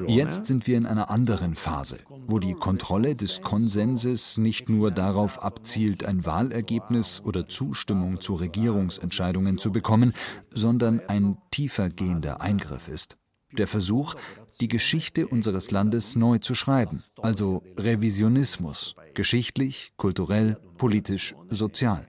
Jetzt 0.07 0.47
sind 0.47 0.67
wir 0.67 0.77
in 0.77 0.87
einer 0.87 1.11
anderen 1.11 1.55
Phase, 1.55 1.99
wo 2.27 2.39
die 2.39 2.55
Kontrolle 2.55 3.15
des 3.15 3.41
Konsenses 3.41 4.37
nicht 4.37 4.69
nur 4.69 4.91
darauf 4.91 5.43
abzielt, 5.43 6.05
ein 6.05 6.27
Wahlergebnis 6.27 7.23
oder 7.25 7.49
Zustimmung 7.49 8.21
zu 8.21 8.35
Regierungsentscheidungen 8.35 9.59
zu 9.59 9.73
bekommen, 9.73 10.13
sondern 10.51 11.01
ein 11.09 11.39
tiefer 11.51 11.89
gehender 11.89 12.43
Eingriff 12.43 12.89
ist. 12.89 13.17
Der 13.53 13.67
Versuch, 13.67 14.15
die 14.61 14.69
Geschichte 14.69 15.27
unseres 15.27 15.71
Landes 15.71 16.15
neu 16.15 16.39
zu 16.39 16.55
schreiben, 16.55 17.03
also 17.23 17.63
Revisionismus, 17.79 18.97
geschichtlich, 19.15 19.93
kulturell, 19.97 20.59
politisch, 20.77 21.35
sozial 21.49 22.07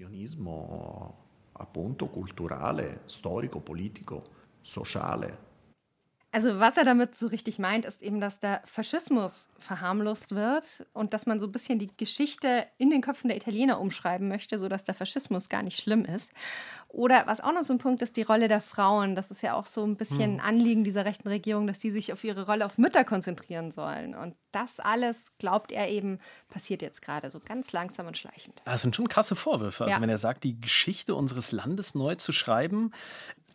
revisionismo 0.00 1.28
appunto 1.52 2.06
culturale, 2.06 3.02
storico, 3.04 3.60
politico, 3.60 4.22
sociale. 4.62 5.48
Also 6.32 6.60
was 6.60 6.76
er 6.76 6.84
damit 6.84 7.16
so 7.16 7.26
richtig 7.26 7.58
meint, 7.58 7.84
ist 7.84 8.02
eben, 8.02 8.20
dass 8.20 8.38
der 8.38 8.62
Faschismus 8.64 9.48
verharmlost 9.58 10.34
wird 10.34 10.86
und 10.92 11.12
dass 11.12 11.26
man 11.26 11.40
so 11.40 11.46
ein 11.46 11.52
bisschen 11.52 11.80
die 11.80 11.90
Geschichte 11.96 12.66
in 12.78 12.90
den 12.90 13.00
Köpfen 13.00 13.28
der 13.28 13.36
Italiener 13.36 13.80
umschreiben 13.80 14.28
möchte, 14.28 14.58
sodass 14.58 14.84
der 14.84 14.94
Faschismus 14.94 15.48
gar 15.48 15.62
nicht 15.64 15.80
schlimm 15.80 16.04
ist. 16.04 16.32
Oder 16.86 17.24
was 17.26 17.40
auch 17.40 17.52
noch 17.52 17.62
so 17.62 17.72
ein 17.72 17.78
Punkt 17.78 18.02
ist, 18.02 18.16
die 18.16 18.22
Rolle 18.22 18.48
der 18.48 18.60
Frauen. 18.60 19.14
Das 19.14 19.30
ist 19.30 19.42
ja 19.42 19.54
auch 19.54 19.66
so 19.66 19.84
ein 19.84 19.96
bisschen 19.96 20.22
ein 20.22 20.38
hm. 20.38 20.48
Anliegen 20.48 20.84
dieser 20.84 21.04
rechten 21.04 21.28
Regierung, 21.28 21.66
dass 21.66 21.78
die 21.78 21.90
sich 21.90 22.12
auf 22.12 22.22
ihre 22.24 22.46
Rolle 22.46 22.66
auf 22.66 22.78
Mütter 22.78 23.04
konzentrieren 23.04 23.70
sollen. 23.70 24.14
Und 24.14 24.34
das 24.52 24.80
alles, 24.80 25.32
glaubt 25.38 25.70
er 25.70 25.88
eben, 25.88 26.18
passiert 26.48 26.82
jetzt 26.82 27.02
gerade 27.02 27.30
so 27.30 27.40
ganz 27.40 27.72
langsam 27.72 28.06
und 28.08 28.18
schleichend. 28.18 28.62
Das 28.64 28.82
sind 28.82 28.96
schon 28.96 29.08
krasse 29.08 29.36
Vorwürfe. 29.36 29.84
Also 29.84 29.96
ja. 29.96 30.02
wenn 30.02 30.10
er 30.10 30.18
sagt, 30.18 30.42
die 30.42 30.60
Geschichte 30.60 31.14
unseres 31.14 31.52
Landes 31.52 31.94
neu 31.94 32.16
zu 32.16 32.32
schreiben, 32.32 32.92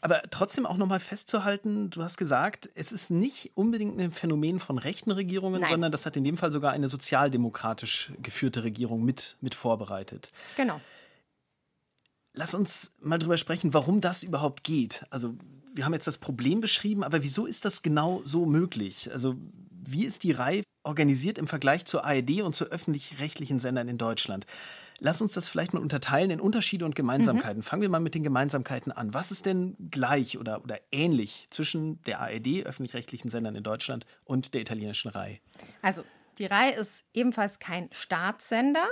aber 0.06 0.22
trotzdem 0.30 0.68
auch 0.68 0.78
nochmal 0.78 1.00
festzuhalten, 1.00 1.90
du 1.90 2.04
hast 2.04 2.18
gesagt, 2.18 2.70
es 2.76 2.92
ist 2.92 3.10
nicht 3.10 3.54
unbedingt 3.56 4.00
ein 4.00 4.12
Phänomen 4.12 4.60
von 4.60 4.78
rechten 4.78 5.10
Regierungen, 5.10 5.62
Nein. 5.62 5.72
sondern 5.72 5.92
das 5.92 6.06
hat 6.06 6.16
in 6.16 6.24
dem 6.24 6.38
Fall 6.38 6.52
sogar 6.52 6.74
eine 6.74 6.90
sozialdemokratisch 6.90 8.12
geführte 8.22 8.64
Regierung 8.64 9.04
mit, 9.04 9.36
mit 9.42 9.56
vorbereitet. 9.56 10.30
Genau. 10.58 10.80
Lass 12.34 12.54
uns 12.54 12.92
mal 13.00 13.18
drüber 13.18 13.38
sprechen, 13.38 13.74
warum 13.74 14.00
das 14.00 14.22
überhaupt 14.22 14.64
geht. 14.64 15.08
Also, 15.10 15.34
wir 15.74 15.86
haben 15.86 15.94
jetzt 15.94 16.06
das 16.06 16.20
Problem 16.20 16.62
beschrieben, 16.62 17.04
aber 17.04 17.24
wieso 17.24 17.48
ist 17.48 17.66
das 17.66 17.82
genau 17.82 18.22
so 18.26 18.46
möglich? 18.46 19.12
Also, 19.12 19.36
wie 19.72 20.06
ist 20.06 20.22
die 20.22 20.34
Reihe 20.34 20.62
organisiert 20.84 21.40
im 21.40 21.48
Vergleich 21.48 21.86
zur 21.86 22.06
ARD 22.06 22.44
und 22.44 22.54
zu 22.54 22.66
öffentlich-rechtlichen 22.66 23.58
Sendern 23.58 23.88
in 23.88 23.98
Deutschland? 23.98 24.46
Lass 25.00 25.22
uns 25.22 25.34
das 25.34 25.50
vielleicht 25.50 25.74
mal 25.74 25.82
unterteilen 25.82 26.32
in 26.32 26.40
Unterschiede 26.40 26.86
und 26.86 26.96
Gemeinsamkeiten. 26.96 27.58
Mhm. 27.58 27.64
Fangen 27.64 27.82
wir 27.82 27.90
mal 27.90 28.00
mit 28.00 28.16
den 28.16 28.24
Gemeinsamkeiten 28.24 28.92
an. 28.92 29.14
Was 29.14 29.32
ist 29.32 29.46
denn 29.46 29.76
gleich 29.92 30.38
oder, 30.38 30.64
oder 30.64 30.80
ähnlich 30.92 31.48
zwischen 31.50 32.02
der 32.04 32.22
ARD, 32.22 32.66
öffentlich-rechtlichen 32.66 33.30
Sendern 33.30 33.56
in 33.56 33.64
Deutschland, 33.64 34.06
und 34.24 34.54
der 34.54 34.62
italienischen 34.62 35.10
RAI? 35.10 35.42
Also, 35.82 36.04
die 36.38 36.46
RAI 36.46 36.72
ist 36.72 37.06
ebenfalls 37.14 37.60
kein 37.60 37.90
Staatssender, 37.92 38.88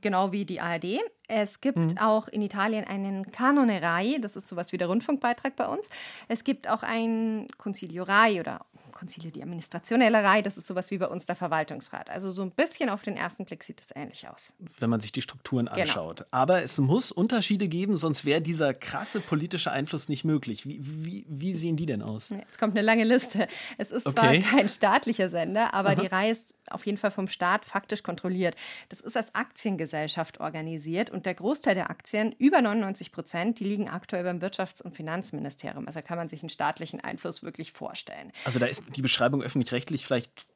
genau 0.00 0.32
wie 0.32 0.44
die 0.44 0.60
ARD. 0.60 1.00
Es 1.28 1.60
gibt 1.60 1.78
mhm. 1.78 1.98
auch 1.98 2.28
in 2.28 2.42
Italien 2.42 2.84
einen 2.84 3.30
Canone 3.30 3.82
Rai, 3.82 4.18
das 4.20 4.36
ist 4.36 4.48
sowas 4.48 4.72
wie 4.72 4.78
der 4.78 4.88
Rundfunkbeitrag 4.88 5.56
bei 5.56 5.66
uns. 5.66 5.88
Es 6.28 6.44
gibt 6.44 6.68
auch 6.68 6.82
ein 6.82 7.46
Consiglio 7.56 8.04
Rai 8.04 8.40
oder 8.40 8.66
Consiglio 9.00 9.30
di 9.30 9.42
Amministrazione 9.42 10.12
Rai, 10.12 10.42
das 10.42 10.58
ist 10.58 10.66
sowas 10.66 10.90
wie 10.90 10.98
bei 10.98 11.06
uns 11.06 11.24
der 11.24 11.34
Verwaltungsrat. 11.34 12.10
Also 12.10 12.30
so 12.30 12.42
ein 12.42 12.50
bisschen 12.50 12.90
auf 12.90 13.00
den 13.00 13.16
ersten 13.16 13.46
Blick 13.46 13.64
sieht 13.64 13.80
es 13.80 13.96
ähnlich 13.96 14.28
aus. 14.28 14.52
Wenn 14.78 14.90
man 14.90 15.00
sich 15.00 15.10
die 15.10 15.22
Strukturen 15.22 15.66
genau. 15.66 15.80
anschaut. 15.80 16.18
Genau. 16.18 16.28
Aber 16.32 16.62
es 16.62 16.76
muss 16.76 17.10
Unterschiede 17.10 17.66
geben, 17.68 17.96
sonst 17.96 18.26
wäre 18.26 18.42
dieser 18.42 18.74
krasse 18.74 19.20
politische 19.20 19.72
Einfluss 19.72 20.10
nicht 20.10 20.24
möglich. 20.24 20.66
Wie, 20.66 20.80
wie, 20.82 21.24
wie, 21.28 21.54
sehen 21.54 21.76
die 21.76 21.86
denn 21.86 22.02
aus? 22.02 22.28
Jetzt 22.28 22.58
kommt 22.58 22.76
eine 22.76 22.84
lange 22.84 23.04
Liste. 23.04 23.48
Es 23.78 23.90
ist 23.90 24.06
okay. 24.06 24.42
zwar 24.42 24.58
kein 24.58 24.68
staatlicher 24.68 25.30
Sender, 25.30 25.72
aber 25.72 25.90
Aha. 25.90 26.00
die 26.02 26.06
Rai 26.06 26.30
ist 26.30 26.52
auf 26.70 26.86
jeden 26.86 26.98
Fall 26.98 27.10
vom 27.10 27.28
Staat 27.28 27.64
faktisch 27.64 28.02
kontrolliert. 28.02 28.56
Das 28.88 29.00
ist 29.00 29.16
als 29.16 29.34
Aktiengesellschaft 29.34 30.40
organisiert 30.40 31.10
und 31.10 31.26
der 31.26 31.34
Großteil 31.34 31.74
der 31.74 31.90
Aktien, 31.90 32.34
über 32.38 32.60
99 32.62 33.12
Prozent, 33.12 33.60
die 33.60 33.64
liegen 33.64 33.88
aktuell 33.88 34.24
beim 34.24 34.40
Wirtschafts- 34.40 34.82
und 34.82 34.94
Finanzministerium. 34.94 35.86
Also 35.86 36.02
kann 36.02 36.18
man 36.18 36.28
sich 36.28 36.42
einen 36.42 36.50
staatlichen 36.50 37.00
Einfluss 37.00 37.42
wirklich 37.42 37.72
vorstellen. 37.72 38.32
Also 38.44 38.58
da 38.58 38.66
ist 38.66 38.82
die 38.94 39.02
Beschreibung 39.02 39.42
öffentlich-rechtlich 39.42 40.06
vielleicht 40.06 40.46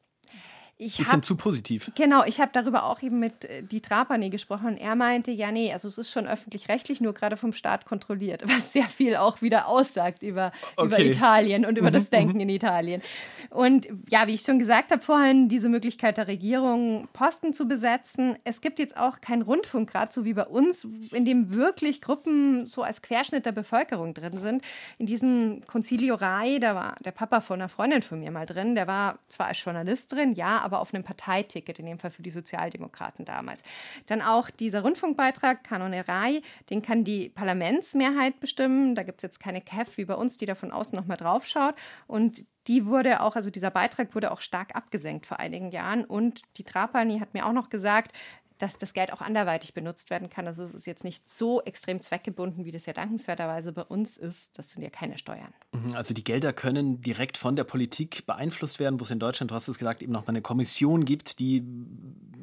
ich 0.77 0.97
bisschen 0.97 1.13
hab, 1.13 1.25
zu 1.25 1.37
positiv. 1.37 1.93
Genau, 1.95 2.25
ich 2.25 2.41
habe 2.41 2.51
darüber 2.53 2.85
auch 2.85 3.01
eben 3.01 3.21
mit 3.21 3.45
äh, 3.45 3.63
die 3.63 3.81
Trapani 3.81 4.31
gesprochen 4.31 4.67
und 4.67 4.77
er 4.77 4.97
meinte, 4.97 5.31
ja, 5.31 5.53
nee, 5.53 5.73
also 5.73 5.87
es 5.87 5.99
ist 5.99 6.11
schon 6.11 6.27
öffentlich-rechtlich, 6.27 7.01
nur 7.01 7.15
gerade 7.15 7.37
vom 7.37 7.53
Staat 7.53 7.87
kontrolliert, 7.87 8.43
was 8.49 8.73
sehr 8.73 8.89
viel 8.89 9.15
auch 9.15 9.41
wieder 9.41 9.69
aussagt 9.69 10.23
über, 10.23 10.51
okay. 10.77 10.87
über 10.87 10.99
Italien 10.99 11.65
und 11.65 11.79
über 11.79 11.91
mhm, 11.91 11.95
das 11.95 12.11
Denken 12.11 12.35
mhm. 12.35 12.41
in 12.41 12.49
Italien. 12.49 13.03
Und 13.51 13.87
ja, 14.09 14.27
wie 14.27 14.35
ich 14.35 14.43
schon 14.43 14.59
gesagt 14.59 14.91
habe 14.91 15.01
vorhin, 15.01 15.49
diese 15.49 15.69
Möglichkeit 15.69 16.17
der 16.17 16.27
Regierung, 16.27 17.09
Posten 17.13 17.53
zu 17.53 17.69
besetzen. 17.69 18.37
Es 18.43 18.61
gibt 18.61 18.81
jetzt 18.81 18.97
auch 18.97 19.21
keinen 19.21 19.43
Rundfunk, 19.43 19.91
gerade 19.91 20.13
so 20.13 20.25
wie 20.25 20.35
bei 20.35 20.47
uns, 20.47 20.89
in 21.13 21.25
dem 21.25 21.55
wirklich 21.55 22.03
Gruppen 22.03 22.67
so 22.67 22.83
als 22.83 23.01
Querschnitt 23.01 23.47
der 23.47 23.53
Bevölkerung 23.53 24.13
drin 24.13 24.39
sind. 24.39 24.65
In 24.99 25.07
diesem 25.07 25.63
Concilio 25.67 26.17
Rai, 26.17 26.59
da 26.59 26.75
war 26.75 26.97
der 27.05 27.13
Papa 27.13 27.41
von 27.41 27.61
einer 27.61 27.69
Freundin 27.69 28.03
von 28.03 28.19
mir 28.19 28.33
mal 28.33 28.47
drin, 28.47 28.75
der 28.75 28.89
war 28.89 29.21
zwar 29.29 29.49
als 29.49 29.63
Journalist 29.63 30.13
drin, 30.13 30.35
ja, 30.35 30.64
aber 30.65 30.81
auf 30.81 30.93
einem 30.93 31.05
Parteiticket, 31.05 31.79
in 31.79 31.87
dem 31.87 31.99
Fall 31.99 32.11
für 32.11 32.23
die 32.23 32.31
Sozialdemokraten 32.31 33.25
damals. 33.25 33.63
Dann 34.07 34.23
auch 34.23 34.51
dieser 34.51 34.83
Rundfunkbeitrag, 34.83 35.65
Kanonerei, 35.65 36.43
den 36.71 36.83
kann 36.83 37.05
die 37.05 37.29
Parlamentsmehrheit 37.29 38.41
bestimmen. 38.41 38.95
Da 38.95 39.03
gibt 39.03 39.19
es 39.19 39.23
jetzt 39.23 39.41
keine 39.41 39.61
KEF 39.61 39.97
wie 39.97 40.05
bei 40.05 40.15
uns, 40.15 40.37
die 40.39 40.47
da 40.47 40.55
von 40.55 40.73
außen 40.73 40.97
nochmal 40.97 41.17
drauf 41.17 41.47
schaut. 41.47 41.75
Und 42.07 42.45
die 42.67 42.87
wurde 42.87 43.21
auch, 43.21 43.37
also 43.37 43.51
dieser 43.51 43.71
Beitrag 43.71 44.15
wurde 44.15 44.33
auch 44.33 44.41
stark 44.41 44.75
abgesenkt 44.75 45.27
vor 45.27 45.39
einigen 45.39 45.71
Jahren. 45.71 46.05
Und 46.05 46.43
die 46.57 46.65
Trapani 46.65 47.19
hat 47.19 47.35
mir 47.35 47.47
auch 47.47 47.53
noch 47.53 47.69
gesagt, 47.69 48.17
dass 48.59 48.79
das 48.79 48.95
Geld 48.95 49.13
auch 49.13 49.21
anderweitig 49.21 49.75
benutzt 49.75 50.11
werden 50.11 50.31
kann. 50.31 50.47
Also 50.47 50.63
es 50.63 50.75
ist 50.75 50.87
jetzt 50.87 51.05
nicht 51.05 51.29
so 51.29 51.61
extrem 51.63 52.01
zweckgebunden, 52.01 52.65
wie 52.65 52.71
das 52.71 52.87
ja 52.87 52.93
dankenswerterweise 52.93 53.73
bei 53.73 53.83
uns 53.83 54.17
ist. 54.17 54.59
Das 54.59 54.71
sind 54.71 54.83
ja 54.83 54.91
keine 54.91 55.19
Steuern. 55.19 55.53
Mhm, 55.73 55.95
also 55.95 56.15
die 56.15 56.23
Gelder 56.23 56.53
können 56.53 57.01
direkt 57.01 57.37
von 57.37 57.57
der 57.57 57.65
Politik 57.65 58.27
beeinflusst 58.27 58.79
werden, 58.79 59.01
wo 59.01 59.05
es 59.05 59.11
in 59.11 59.19
Deutschland, 59.19 59.51
du 59.51 59.55
hast 59.55 59.69
es 59.69 59.79
gesagt, 59.79 60.03
eben 60.03 60.13
noch 60.13 60.23
mal 60.23 60.31
eine 60.31 60.43
Kommission 60.43 61.05
gibt, 61.05 61.39
die 61.41 61.65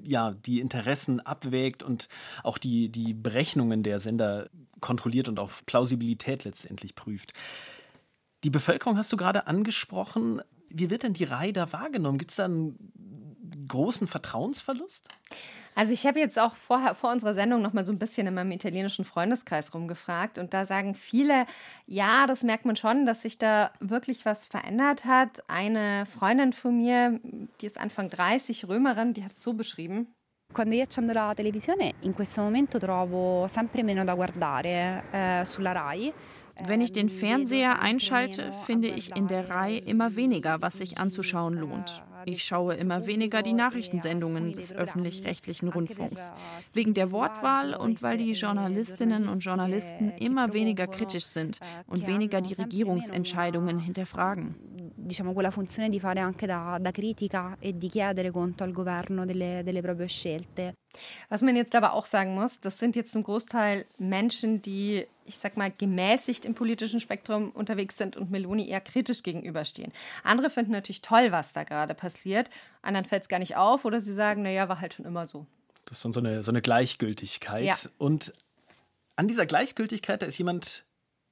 ja 0.04 0.32
die 0.32 0.60
Interessen 0.60 1.22
abwägt 1.22 1.84
und 1.84 2.10
auch 2.44 2.58
die, 2.58 2.90
die 2.90 3.14
Berechnungen 3.14 3.84
der 3.84 4.00
Sender 4.00 4.50
kontrolliert 4.82 5.30
und 5.30 5.40
auf 5.40 5.66
Plausibilität 5.66 6.44
letztendlich 6.44 6.96
prüft. 6.96 7.34
Die 8.44 8.50
Bevölkerung 8.50 8.98
hast 8.98 9.14
du 9.14 9.18
gerade 9.18 9.48
angesprochen. 9.48 10.42
Wie 10.70 10.90
wird 10.90 11.04
denn 11.04 11.14
die 11.14 11.24
Reihe 11.24 11.54
da 11.54 11.72
wahrgenommen? 11.72 12.18
Gibt 12.18 12.32
es 12.32 12.38
da 12.38 12.46
einen 12.46 13.68
großen 13.68 14.08
Vertrauensverlust? 14.08 15.08
Also 15.76 15.94
ich 15.94 16.06
habe 16.06 16.20
jetzt 16.20 16.38
auch 16.38 16.56
vorher 16.56 16.96
vor 16.96 17.12
unserer 17.12 17.34
Sendung 17.34 17.62
noch 17.62 17.74
mal 17.74 17.86
so 17.86 17.92
ein 17.92 18.00
bisschen 18.00 18.28
in 18.28 18.34
meinem 18.34 18.52
italienischen 18.52 19.06
Freundeskreis 19.06 19.74
rumgefragt 19.74 20.38
und 20.38 20.54
da 20.54 20.66
sagen 20.66 20.94
viele, 20.94 21.46
ja, 21.88 22.28
das 22.28 22.44
merkt 22.44 22.66
man 22.66 22.76
schon, 22.76 23.06
dass 23.06 23.22
sich 23.22 23.38
da 23.38 23.72
wirklich 23.80 24.26
was 24.26 24.46
verändert 24.46 25.06
hat. 25.06 25.44
Eine 25.48 26.06
Freundin 26.06 26.54
von 26.54 26.78
mir, 26.78 27.20
die 27.62 27.66
ist 27.66 27.80
Anfang 27.80 28.10
30, 28.10 28.68
Römerin, 28.68 29.14
die 29.14 29.24
hat 29.24 29.40
so 29.40 29.54
beschrieben. 29.54 30.08
Quando 30.54 30.76
io 30.76 30.84
accendo 30.84 31.14
la 31.14 31.34
televisione 31.34 31.94
in 32.02 32.14
questo 32.14 32.42
momento 32.42 32.78
trovo 32.78 33.48
sempre 33.48 33.84
meno 33.84 34.04
da 34.04 34.14
guardare 34.14 35.04
eh, 35.10 35.46
sulla 35.46 35.72
Rai. 35.72 36.14
Wenn 36.68 36.82
ich 36.82 36.92
den 36.92 37.08
Fernseher 37.08 37.80
einschalte, 37.80 38.52
finde 38.66 38.90
ich 38.90 39.16
in 39.16 39.28
der 39.28 39.50
Reihe 39.50 39.78
immer 39.78 40.16
weniger, 40.18 40.62
was 40.62 40.78
sich 40.78 40.98
anzuschauen 40.98 41.56
lohnt. 41.56 42.04
Ich 42.26 42.44
schaue 42.44 42.76
immer 42.76 43.06
weniger 43.06 43.42
die 43.42 43.54
Nachrichtensendungen 43.54 44.54
des 44.54 44.74
öffentlich-rechtlichen 44.74 45.70
Rundfunks. 45.70 46.34
Wegen 46.74 46.94
der 46.94 47.12
Wortwahl 47.12 47.74
und 47.74 48.02
weil 48.02 48.18
die 48.18 48.34
Journalistinnen 48.34 49.28
und 49.28 49.44
Journalisten 49.44 50.10
immer 50.20 50.54
weniger 50.54 50.88
kritisch 50.88 51.26
sind 51.26 51.60
und 51.88 52.08
weniger 52.08 52.42
die 52.42 52.54
Regierungsentscheidungen 52.54 53.80
hinterfragen. 53.80 54.56
Diciamo 55.04 55.34
quella 55.34 55.50
funzione 55.50 55.90
di 55.90 56.00
fare 56.00 56.20
anche 56.20 56.46
da, 56.46 56.78
da 56.80 56.92
critica 56.92 57.58
e 57.60 57.76
di 57.76 57.90
chiedere 57.90 58.30
conto 58.30 58.64
al 58.64 58.72
governo 58.72 59.26
delle, 59.26 59.64
delle 59.64 59.82
proprie 59.82 60.08
scelte. 60.08 60.76
Was 61.28 61.42
man 61.42 61.56
jetzt 61.56 61.74
aber 61.76 61.94
auch 61.94 62.06
sagen 62.06 62.36
muss, 62.36 62.60
das 62.60 62.78
sind 62.78 62.96
jetzt 62.96 63.12
zum 63.12 63.24
Großteil 63.24 63.86
Menschen, 63.98 64.62
die, 64.62 65.06
ich 65.32 65.38
sag 65.38 65.58
mal, 65.58 65.72
gemäßigt 65.72 66.46
im 66.46 66.54
politischen 66.54 67.00
Spektrum 67.00 67.52
unterwegs 67.52 67.98
sind 67.98 68.18
und 68.18 68.32
Meloni 68.32 68.68
eher 68.68 68.82
kritisch 68.82 69.24
gegenüberstehen. 69.24 69.92
Andere 70.24 70.50
finden 70.50 70.72
natürlich 70.72 71.02
toll, 71.02 71.32
was 71.32 71.54
da 71.54 71.64
gerade 71.64 71.94
passiert. 71.94 72.50
Anderen 72.82 73.06
fällt 73.06 73.24
es 73.24 73.30
gar 73.30 73.40
nicht 73.40 73.56
auf 73.56 73.86
oder 73.86 74.02
sie 74.02 74.14
sagen, 74.14 74.44
naja, 74.44 74.68
war 74.70 74.82
halt 74.82 74.94
schon 74.94 75.06
immer 75.06 75.26
so. 75.26 75.46
Das 75.86 75.98
ist 75.98 76.06
dann 76.06 76.14
so 76.14 76.20
eine, 76.20 76.44
so 76.44 76.52
eine 76.52 76.62
Gleichgültigkeit. 76.62 77.64
Ja. 77.64 77.76
Und 77.98 78.34
an 79.16 79.28
dieser 79.28 79.46
Gleichgültigkeit, 79.46 80.22
da 80.22 80.26
ist 80.26 80.38
jemand 80.38 80.86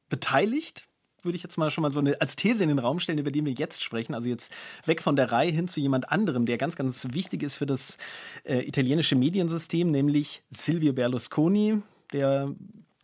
beteiligt, 0.10 0.88
würde 1.22 1.36
ich 1.36 1.44
jetzt 1.44 1.58
mal 1.58 1.70
schon 1.70 1.82
mal 1.82 1.92
so 1.92 2.00
eine 2.00 2.20
als 2.22 2.38
These 2.38 2.64
in 2.64 2.70
den 2.70 2.80
Raum 2.80 3.00
stellen, 3.00 3.20
über 3.20 3.32
die 3.32 3.44
wir 3.44 3.52
jetzt 3.52 3.84
sprechen. 3.84 4.16
Also 4.16 4.30
jetzt 4.30 4.54
weg 4.86 5.02
von 5.02 5.18
der 5.18 5.32
Reihe 5.32 5.52
hin 5.52 5.68
zu 5.68 5.82
jemand 5.82 6.12
anderem, 6.12 6.46
der 6.46 6.58
ganz, 6.58 6.78
ganz 6.78 7.10
wichtig 7.12 7.44
ist 7.44 7.56
für 7.56 7.66
das 7.66 7.98
äh, 8.46 8.66
italienische 8.66 9.16
Mediensystem, 9.16 9.92
nämlich 9.92 10.44
Silvio 10.50 10.94
Berlusconi, 10.94 11.82
der 12.14 12.56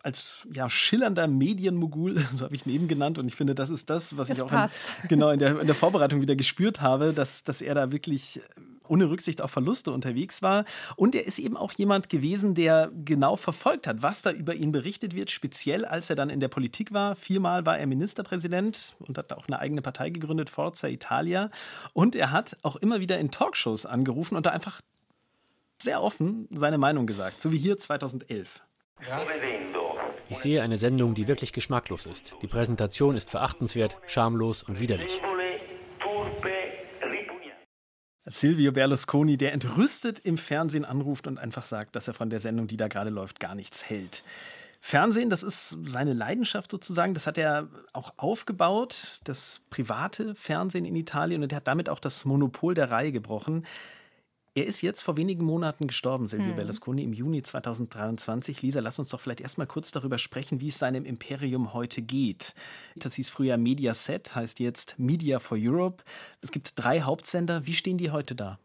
als 0.06 0.48
ja, 0.54 0.70
schillernder 0.70 1.28
Medienmogul, 1.28 2.18
so 2.38 2.46
habe 2.46 2.56
ich 2.56 2.66
ihn 2.66 2.74
eben 2.74 2.88
genannt. 2.88 3.18
Und 3.18 3.28
ich 3.28 3.36
finde, 3.36 3.56
das 3.56 3.70
ist 3.70 3.90
das, 3.90 4.18
was 4.18 4.28
das 4.28 4.38
ich 4.38 4.44
auch 4.44 4.52
in, 4.52 4.70
genau 5.10 5.32
in 5.32 5.40
der, 5.40 5.60
in 5.60 5.68
der 5.68 5.76
Vorbereitung 5.76 6.22
wieder 6.22 6.36
gespürt 6.36 6.80
habe, 6.80 7.12
dass, 7.12 7.44
dass 7.44 7.62
er 7.62 7.76
da 7.76 7.92
wirklich 7.92 8.40
ohne 8.88 9.10
Rücksicht 9.10 9.42
auf 9.42 9.50
Verluste 9.50 9.92
unterwegs 9.92 10.44
war. 10.44 10.64
Und 10.96 11.16
er 11.16 11.26
ist 11.26 11.40
eben 11.40 11.58
auch 11.58 11.72
jemand 11.74 12.08
gewesen, 12.08 12.54
der 12.54 12.92
genau 13.04 13.36
verfolgt 13.36 13.88
hat, 13.88 14.04
was 14.04 14.22
da 14.22 14.32
über 14.32 14.54
ihn 14.54 14.72
berichtet 14.72 15.16
wird, 15.16 15.32
speziell 15.32 15.86
als 15.86 16.12
er 16.12 16.16
dann 16.16 16.30
in 16.30 16.40
der 16.40 16.50
Politik 16.50 16.94
war. 16.94 17.16
Viermal 17.16 17.66
war 17.66 17.80
er 17.80 17.88
Ministerpräsident 17.88 18.96
und 19.00 19.18
hat 19.18 19.34
auch 19.34 19.48
eine 19.48 19.58
eigene 19.58 19.82
Partei 19.82 20.12
gegründet, 20.12 20.52
Forza 20.52 20.88
Italia. 20.88 21.50
Und 21.94 22.16
er 22.16 22.32
hat 22.32 22.58
auch 22.62 22.76
immer 22.76 23.00
wieder 23.00 23.18
in 23.18 23.32
Talkshows 23.32 23.88
angerufen 23.88 24.36
und 24.36 24.46
da 24.46 24.52
einfach 24.52 24.82
sehr 25.82 26.02
offen 26.04 26.48
seine 26.52 26.78
Meinung 26.78 27.08
gesagt, 27.08 27.42
so 27.42 27.52
wie 27.52 27.58
hier 27.58 27.78
2011. 27.78 28.62
Ich 30.30 30.40
sehe 30.40 30.62
eine 30.62 30.78
Sendung, 30.78 31.14
die 31.14 31.28
wirklich 31.28 31.54
geschmacklos 31.54 32.06
ist. 32.06 32.34
Die 32.42 32.48
Präsentation 32.48 33.16
ist 33.16 33.30
verachtenswert, 33.30 33.98
schamlos 34.08 34.64
und 34.64 34.80
widerlich. 34.80 35.22
Silvio 38.28 38.72
Berlusconi, 38.72 39.38
der 39.38 39.54
entrüstet 39.54 40.20
im 40.20 40.40
Fernsehen 40.40 40.84
anruft 40.84 41.28
und 41.28 41.38
einfach 41.38 41.64
sagt, 41.64 41.96
dass 41.96 42.08
er 42.08 42.16
von 42.16 42.32
der 42.32 42.40
Sendung, 42.40 42.66
die 42.66 42.78
da 42.78 42.88
gerade 42.88 43.12
läuft, 43.12 43.40
gar 43.40 43.54
nichts 43.54 43.88
hält. 43.88 44.24
Fernsehen, 44.82 45.30
das 45.30 45.44
ist 45.44 45.78
seine 45.86 46.14
Leidenschaft 46.14 46.72
sozusagen. 46.72 47.14
Das 47.14 47.28
hat 47.28 47.38
er 47.38 47.68
auch 47.94 48.14
aufgebaut, 48.18 49.20
das 49.24 49.62
private 49.70 50.34
Fernsehen 50.34 50.86
in 50.86 50.96
Italien. 50.96 51.44
Und 51.44 51.52
er 51.52 51.58
hat 51.58 51.68
damit 51.68 51.88
auch 51.88 52.00
das 52.00 52.26
Monopol 52.26 52.74
der 52.74 52.90
Reihe 52.90 53.12
gebrochen. 53.12 53.66
Er 54.58 54.66
ist 54.66 54.82
jetzt 54.82 55.02
vor 55.02 55.18
wenigen 55.18 55.44
Monaten 55.44 55.86
gestorben, 55.86 56.30
Silvio 56.30 56.52
hm. 56.52 56.56
Berlusconi, 56.56 57.04
im 57.04 57.12
Juni 57.12 57.44
2023. 57.44 58.62
Lisa, 58.62 58.80
lass 58.80 58.98
uns 58.98 59.10
doch 59.10 59.20
vielleicht 59.20 59.42
erstmal 59.42 59.68
kurz 59.68 59.92
darüber 59.92 60.18
sprechen, 60.18 60.62
wie 60.62 60.70
es 60.70 60.78
seinem 60.78 61.04
Imperium 61.04 61.74
heute 61.74 62.02
geht. 62.02 62.56
Das 62.96 63.16
hieß 63.16 63.30
früher 63.30 63.58
Mediaset, 63.58 64.34
heißt 64.34 64.62
jetzt 64.62 64.98
Media 64.98 65.40
for 65.40 65.58
Europe. 65.60 66.06
Es 66.40 66.52
gibt 66.52 66.72
drei 66.78 67.02
Hauptsender. 67.02 67.68
Wie 67.68 67.74
stehen 67.74 67.98
die 67.98 68.12
heute 68.12 68.34
da? 68.34 68.58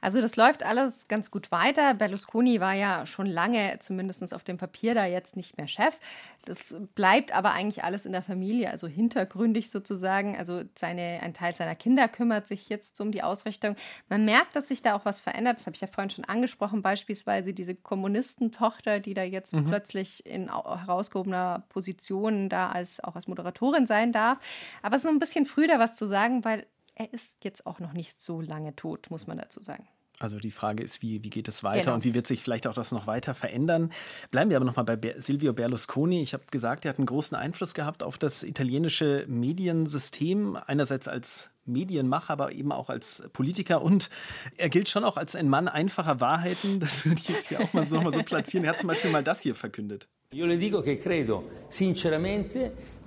Also 0.00 0.20
das 0.20 0.36
läuft 0.36 0.64
alles 0.64 1.06
ganz 1.08 1.30
gut 1.30 1.52
weiter. 1.52 1.94
Berlusconi 1.94 2.60
war 2.60 2.74
ja 2.74 3.06
schon 3.06 3.26
lange, 3.26 3.78
zumindest 3.78 4.34
auf 4.34 4.44
dem 4.44 4.58
Papier, 4.58 4.94
da 4.94 5.06
jetzt 5.06 5.36
nicht 5.36 5.56
mehr 5.56 5.68
Chef. 5.68 5.98
Das 6.44 6.74
bleibt 6.94 7.32
aber 7.32 7.52
eigentlich 7.52 7.84
alles 7.84 8.04
in 8.04 8.12
der 8.12 8.22
Familie, 8.22 8.70
also 8.70 8.88
hintergründig 8.88 9.70
sozusagen. 9.70 10.36
Also 10.36 10.62
seine, 10.76 11.20
ein 11.22 11.34
Teil 11.34 11.54
seiner 11.54 11.76
Kinder 11.76 12.08
kümmert 12.08 12.48
sich 12.48 12.68
jetzt 12.68 13.00
um 13.00 13.12
die 13.12 13.22
Ausrichtung. 13.22 13.76
Man 14.08 14.24
merkt, 14.24 14.56
dass 14.56 14.68
sich 14.68 14.82
da 14.82 14.94
auch 14.94 15.04
was 15.04 15.20
verändert. 15.20 15.58
Das 15.58 15.66
habe 15.66 15.76
ich 15.76 15.80
ja 15.80 15.86
vorhin 15.86 16.10
schon 16.10 16.24
angesprochen. 16.24 16.82
Beispielsweise 16.82 17.54
diese 17.54 17.76
Kommunistentochter, 17.76 18.98
die 18.98 19.14
da 19.14 19.22
jetzt 19.22 19.54
mhm. 19.54 19.66
plötzlich 19.66 20.26
in 20.26 20.50
herausgehobener 20.52 21.64
Position 21.68 22.48
da 22.48 22.70
als 22.70 23.02
auch 23.02 23.14
als 23.14 23.28
Moderatorin 23.28 23.86
sein 23.86 24.10
darf. 24.12 24.38
Aber 24.82 24.96
es 24.96 25.02
ist 25.02 25.06
noch 25.06 25.12
ein 25.12 25.20
bisschen 25.20 25.46
früh, 25.46 25.68
da 25.68 25.78
was 25.78 25.96
zu 25.96 26.08
sagen, 26.08 26.44
weil 26.44 26.66
er 27.02 27.12
ist 27.12 27.36
jetzt 27.42 27.66
auch 27.66 27.80
noch 27.80 27.92
nicht 27.92 28.22
so 28.22 28.40
lange 28.40 28.76
tot, 28.76 29.10
muss 29.10 29.26
man 29.26 29.38
dazu 29.38 29.60
sagen. 29.60 29.86
Also 30.18 30.38
die 30.38 30.50
Frage 30.52 30.84
ist, 30.84 31.02
wie, 31.02 31.24
wie 31.24 31.30
geht 31.30 31.48
es 31.48 31.64
weiter 31.64 31.80
genau. 31.80 31.94
und 31.94 32.04
wie 32.04 32.14
wird 32.14 32.28
sich 32.28 32.42
vielleicht 32.42 32.66
auch 32.66 32.74
das 32.74 32.92
noch 32.92 33.08
weiter 33.08 33.34
verändern? 33.34 33.90
Bleiben 34.30 34.50
wir 34.50 34.56
aber 34.56 34.66
nochmal 34.66 34.84
bei 34.84 35.14
Silvio 35.16 35.52
Berlusconi. 35.52 36.22
Ich 36.22 36.32
habe 36.32 36.44
gesagt, 36.50 36.84
er 36.84 36.90
hat 36.90 36.98
einen 36.98 37.06
großen 37.06 37.36
Einfluss 37.36 37.74
gehabt 37.74 38.04
auf 38.04 38.18
das 38.18 38.44
italienische 38.44 39.24
Mediensystem. 39.26 40.56
Einerseits 40.66 41.08
als 41.08 41.50
Medienmacher, 41.64 42.34
aber 42.34 42.52
eben 42.52 42.70
auch 42.70 42.88
als 42.88 43.24
Politiker 43.32 43.82
und 43.82 44.10
er 44.56 44.68
gilt 44.68 44.88
schon 44.88 45.02
auch 45.02 45.16
als 45.16 45.34
ein 45.34 45.48
Mann 45.48 45.66
einfacher 45.66 46.20
Wahrheiten. 46.20 46.78
Das 46.78 47.04
würde 47.04 47.20
ich 47.20 47.28
jetzt 47.28 47.48
hier 47.48 47.60
auch 47.60 47.72
mal 47.72 47.86
so, 47.86 48.00
mal 48.00 48.12
so 48.12 48.22
platzieren. 48.22 48.64
Er 48.64 48.70
hat 48.70 48.78
zum 48.78 48.88
Beispiel 48.88 49.10
mal 49.10 49.24
das 49.24 49.40
hier 49.40 49.54
verkündet. 49.54 50.08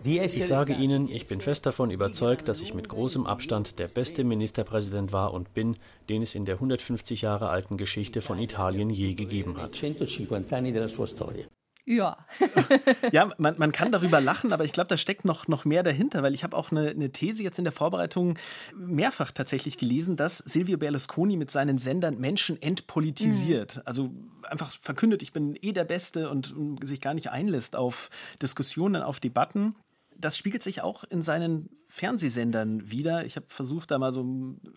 Ich 0.06 0.46
sage 0.46 0.74
Ihnen, 0.74 1.10
ich 1.10 1.28
bin 1.28 1.42
fest 1.42 1.66
davon 1.66 1.92
überzeugt, 1.92 2.48
dass 2.48 2.62
ich 2.62 2.74
mit 2.74 2.90
großem 2.90 3.26
Abstand 3.26 3.80
der 3.80 3.88
beste 3.88 4.24
Ministerpräsident 4.24 5.12
war 5.12 5.34
und 5.34 5.54
bin, 5.54 5.78
den 6.10 6.22
es 6.22 6.36
in 6.36 6.46
der 6.46 6.56
150 6.56 7.22
Jahre 7.22 7.50
alten 7.50 7.78
Geschichte 7.78 8.22
von 8.22 8.40
Italien 8.40 8.90
je 8.90 9.14
gegeben 9.16 9.58
hat. 9.58 9.76
Ja. 11.86 12.18
ja, 13.12 13.32
man, 13.38 13.56
man 13.58 13.72
kann 13.72 13.92
darüber 13.92 14.20
lachen, 14.20 14.52
aber 14.52 14.66
ich 14.66 14.74
glaube, 14.74 14.88
da 14.88 14.98
steckt 14.98 15.24
noch, 15.24 15.48
noch 15.48 15.66
mehr 15.66 15.84
dahinter, 15.84 16.24
weil 16.24 16.34
ich 16.34 16.44
habe 16.44 16.58
auch 16.58 16.72
eine, 16.72 16.90
eine 16.90 17.12
These 17.12 17.44
jetzt 17.44 17.60
in 17.60 17.64
der 17.64 17.74
Vorbereitung 17.74 18.40
mehrfach 18.76 19.32
tatsächlich 19.32 19.78
gelesen, 19.78 20.16
dass 20.16 20.40
Silvio 20.40 20.78
Berlusconi 20.78 21.38
mit 21.38 21.52
seinen 21.52 21.78
Sendern 21.78 22.20
Menschen 22.20 22.60
entpolitisiert. 22.60 23.78
Mhm. 23.78 23.82
Also 23.86 24.12
einfach 24.44 24.72
verkündet, 24.72 25.22
ich 25.22 25.32
bin 25.32 25.56
eh 25.62 25.74
der 25.74 25.86
Beste 25.86 26.30
und 26.30 26.56
sich 26.84 27.02
gar 27.02 27.14
nicht 27.14 27.30
einlässt 27.30 27.76
auf 27.76 28.10
Diskussionen, 28.42 29.04
auf 29.04 29.20
Debatten 29.20 29.76
das 30.18 30.38
spiegelt 30.38 30.64
sich 30.64 30.82
auch 30.82 31.04
in 31.04 31.22
seinen 31.22 31.70
Fernsehsendern 31.88 32.90
wieder. 32.90 33.26
Ich 33.26 33.36
habe 33.36 33.46
versucht, 33.50 33.92
da 33.92 33.98
mal 34.00 34.12
so 34.12 34.26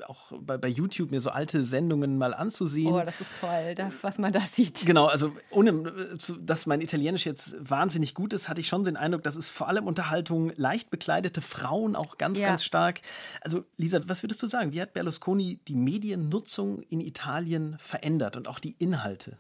auch 0.07 0.33
bei, 0.41 0.59
bei, 0.59 0.69
YouTube 0.69 1.11
mir 1.11 1.21
so 1.21 1.31
alte 1.31 1.65
Sendungen 1.65 2.19
mal 2.19 2.35
anzusehen. 2.35 2.93
Oh, 2.93 3.03
das 3.05 3.21
ist 3.21 3.39
toll, 3.41 3.75
da, 3.75 3.91
was 4.03 4.19
man 4.19 4.33
da 4.33 4.41
sieht. 4.41 4.85
Genau, 4.87 5.07
also 5.07 5.33
ohne, 5.51 6.17
dass 6.41 6.67
mein 6.67 6.81
Italienisch 6.81 7.27
jetzt 7.27 7.57
wahnsinnig 7.59 8.15
gut 8.15 8.33
ist, 8.33 8.49
hatte 8.49 8.61
ich 8.61 8.69
schon 8.69 8.85
den 8.85 8.97
Eindruck, 8.97 9.23
dass 9.23 9.37
es 9.37 9.51
vor 9.51 9.69
allem 9.69 9.87
Unterhaltung 9.87 10.53
leicht 10.57 10.91
bekleidete 10.91 11.41
Frauen 11.41 11.97
auch 11.97 12.19
ganz, 12.19 12.41
ja. 12.41 12.49
ganz 12.49 12.65
stark. 12.65 13.01
Also 13.41 13.65
Lisa, 13.77 14.01
was 14.07 14.23
würdest 14.23 14.43
du 14.43 14.47
sagen? 14.47 14.73
Wie 14.73 14.81
hat 14.81 14.93
Berlusconi 14.93 15.61
die 15.67 15.77
Mediennutzung 15.77 16.83
in 16.83 17.01
Italien 17.01 17.77
verändert 17.79 18.37
und 18.37 18.49
auch 18.49 18.59
die 18.59 18.77
Inhalte? 18.79 19.39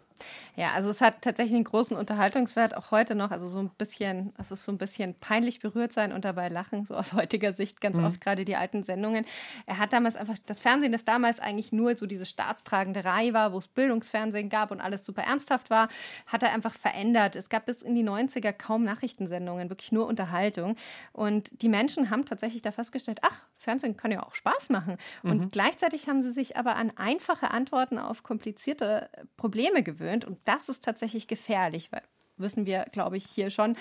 Ja, 0.56 0.72
also 0.72 0.90
es 0.90 1.00
hat 1.00 1.22
tatsächlich 1.22 1.54
einen 1.54 1.64
großen 1.64 1.96
Unterhaltungswert, 1.96 2.76
auch 2.76 2.90
heute 2.90 3.14
noch. 3.14 3.30
Also 3.30 3.48
so 3.48 3.58
ein 3.58 3.70
bisschen, 3.70 4.32
es 4.38 4.50
ist 4.50 4.64
so 4.64 4.72
ein 4.72 4.78
bisschen 4.78 5.14
peinlich 5.14 5.60
berührt 5.60 5.92
sein 5.92 6.12
und 6.12 6.25
dabei 6.25 6.48
lachen, 6.48 6.87
so 6.87 6.94
aus 6.94 7.12
heutiger 7.14 7.52
Sicht 7.52 7.80
ganz 7.80 7.98
mhm. 7.98 8.04
oft 8.04 8.20
gerade 8.20 8.44
die 8.44 8.56
alten 8.56 8.82
Sendungen. 8.82 9.25
Er 9.66 9.78
hat 9.78 9.92
damals 9.92 10.16
einfach, 10.16 10.37
das 10.46 10.60
Fernsehen, 10.60 10.92
das 10.92 11.04
damals 11.04 11.40
eigentlich 11.40 11.72
nur 11.72 11.96
so 11.96 12.06
diese 12.06 12.26
staatstragende 12.26 13.04
Reihe 13.04 13.32
war, 13.34 13.52
wo 13.52 13.58
es 13.58 13.68
Bildungsfernsehen 13.68 14.48
gab 14.48 14.70
und 14.70 14.80
alles 14.80 15.04
super 15.04 15.22
ernsthaft 15.22 15.70
war, 15.70 15.88
hat 16.26 16.42
er 16.42 16.52
einfach 16.52 16.75
verändert. 16.75 17.37
Es 17.37 17.48
gab 17.48 17.66
bis 17.66 17.82
in 17.82 17.94
die 17.94 18.04
90er 18.04 18.52
kaum 18.52 18.84
Nachrichtensendungen, 18.84 19.70
wirklich 19.70 19.92
nur 19.92 20.06
Unterhaltung. 20.06 20.76
Und 21.12 21.62
die 21.62 21.68
Menschen 21.68 22.10
haben 22.10 22.25
tatsächlich 22.25 22.62
da 22.62 22.72
festgestellt, 22.72 23.20
ach, 23.22 23.46
Fernsehen 23.59 23.97
kann 23.97 24.12
ja 24.12 24.23
auch 24.23 24.35
Spaß 24.35 24.71
machen. 24.71 24.97
Und 25.23 25.38
mhm. 25.38 25.50
gleichzeitig 25.50 26.09
haben 26.09 26.23
sie 26.23 26.33
sich 26.33 26.57
aber 26.57 26.77
an 26.77 26.93
einfache 26.97 27.50
Antworten 27.50 27.99
auf 27.99 28.23
komplizierte 28.23 29.11
Probleme 29.37 29.83
gewöhnt. 29.83 30.25
Und 30.25 30.38
das 30.45 30.69
ist 30.69 30.85
tatsächlich 30.85 31.27
gefährlich, 31.27 31.91
weil 31.93 32.03
wissen 32.40 32.66
wir, 32.66 32.85
glaube 32.92 33.16
ich, 33.16 33.25
hier 33.25 33.50
schon, 33.50 33.76